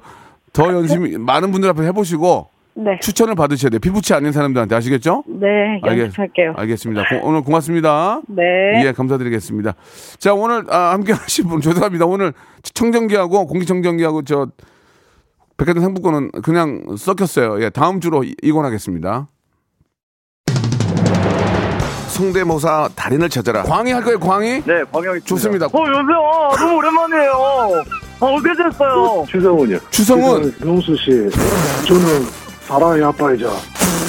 [0.53, 2.49] 더 연심이 많은 분들 앞에 해보시고
[2.79, 2.97] 네.
[3.01, 3.79] 추천을 받으셔야 돼요.
[3.79, 5.23] 피부치 아닌 사람들한테 아시겠죠?
[5.27, 5.47] 네,
[5.83, 6.53] 알겠- 연습할게요.
[6.55, 7.03] 알겠습니다.
[7.09, 8.21] 고- 오늘 고맙습니다.
[8.27, 8.43] 네.
[8.85, 9.73] 예, 감사드리겠습니다.
[10.17, 12.05] 자, 오늘 아, 함께 하신 분 죄송합니다.
[12.05, 12.31] 오늘
[12.73, 14.47] 청정기하고 공기청정기하고 저
[15.57, 17.61] 백화점 상품권은 그냥 섞였어요.
[17.61, 19.27] 예, 다음 주로 이- 이관하겠습니다.
[22.07, 23.63] 성대모사 달인을 찾아라.
[23.63, 24.63] 광희 할 거예요, 광희?
[24.65, 25.65] 네, 광희 좋습니다.
[25.67, 26.57] 어, 여보세요.
[26.57, 27.31] 너무 오랜만이에요.
[28.21, 29.25] 아, 어떻게 됐어요?
[29.29, 29.79] 추성훈이요.
[29.89, 30.53] 추성훈.
[30.61, 31.11] 명수 씨,
[31.87, 32.25] 저는
[32.69, 33.49] 사랑의 아빠이자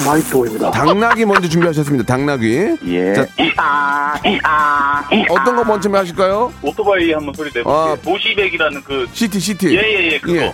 [0.05, 0.69] 마이토입니다.
[0.69, 2.05] 당나귀 먼저 준비하셨습니다.
[2.05, 2.77] 당나귀.
[2.85, 3.13] 예.
[3.15, 3.25] 자,
[5.29, 6.53] 어떤 거 먼저 하실까요?
[6.61, 7.73] 오토바이 한번 소리 내볼게요.
[7.73, 7.95] 아.
[8.03, 9.75] 도시백이라는 그 시티, 시티.
[9.75, 10.53] 예 예 예 그거.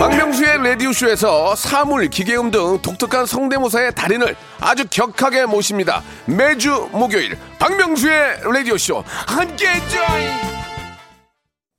[0.00, 6.02] 박명수의 라디오쇼에서 사물, 기계음 등 독특한 성대모사의 달인을 아주 격하게 모십니다.
[6.24, 10.30] 매주 목요일 박명수의 라디오쇼 함께해 줘요.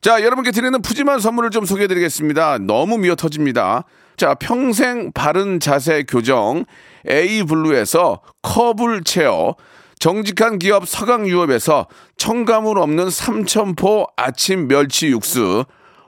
[0.02, 2.60] 자, 여러분께 드리는 푸짐한 선물을 좀 소개해 드리겠습니다.
[2.60, 3.86] 너무 미어 터집니다.
[4.18, 6.66] 자, 평생 바른 자세 교정
[7.10, 9.56] A블루에서 커블 체어
[9.98, 15.66] 정직한 기업 서강유업에서 첨가물 없는 삼천포 아침 멸치 육수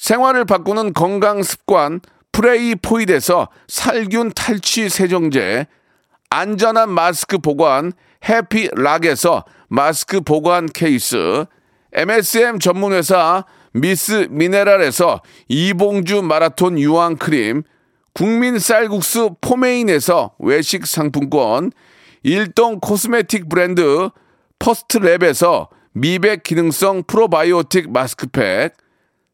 [0.00, 2.00] 생활을 바꾸는 건강 습관
[2.32, 5.66] 프레이 포이드에서 살균 탈취 세정제,
[6.30, 7.92] 안전한 마스크 보관
[8.26, 11.44] 해피락에서 마스크 보관 케이스,
[11.92, 13.44] MSM 전문회사
[13.74, 17.62] 미스 미네랄에서 이봉주 마라톤 유황 크림,
[18.14, 21.72] 국민 쌀국수 포메인에서 외식 상품권,
[22.22, 24.08] 일동 코스메틱 브랜드
[24.58, 28.72] 퍼스트랩에서 미백 기능성 프로바이오틱 마스크팩,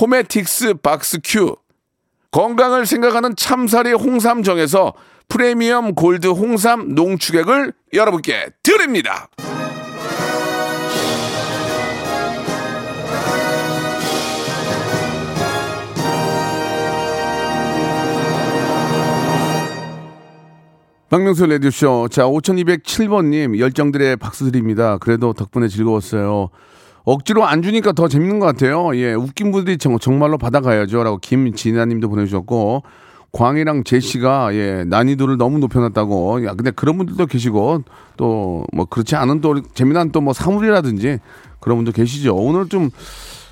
[0.00, 1.56] 호메틱스 박스 큐,
[2.30, 4.94] 건강을 생각하는 참사리 홍삼정에서
[5.28, 9.28] 프리미엄 골드 홍삼 농축액을 여러분께 드립니다.
[21.10, 22.08] 박명수 라디오쇼.
[22.10, 24.98] 자, 5207번님, 열정들의 박수 드립니다.
[24.98, 26.50] 그래도 덕분에 즐거웠어요.
[27.12, 28.94] 억지로 안 주니까 더 재밌는 것 같아요.
[28.96, 31.02] 예, 웃긴 분들이 정, 정말로 받아가야죠.
[31.04, 32.82] 라고 김진아님도 보내주셨고,
[33.32, 36.44] 광이랑 제시가, 예, 난이도를 너무 높여놨다고.
[36.44, 37.84] 야, 근데 그런 분들도 계시고,
[38.18, 41.18] 또, 뭐, 그렇지 않은 또, 재미난 또 뭐 사물이라든지
[41.60, 42.34] 그런 분도 계시죠.
[42.34, 42.90] 오늘 좀,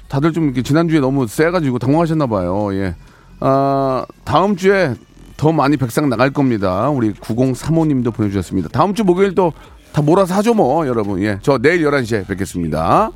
[0.09, 2.75] 다들 좀 이렇게 지난주에 너무 세가지고 당황하셨나 봐요.
[2.75, 2.95] 예.
[3.41, 4.95] 아, 다음 주에
[5.37, 6.89] 더 많이 백상 나갈 겁니다.
[6.91, 8.69] 우리 9035님도 보내주셨습니다.
[8.69, 9.53] 다음 주 목요일 또
[9.97, 11.23] 다 몰아서 하죠 뭐 여러분.
[11.23, 13.11] 예, 저 내일 11시에 뵙겠습니다.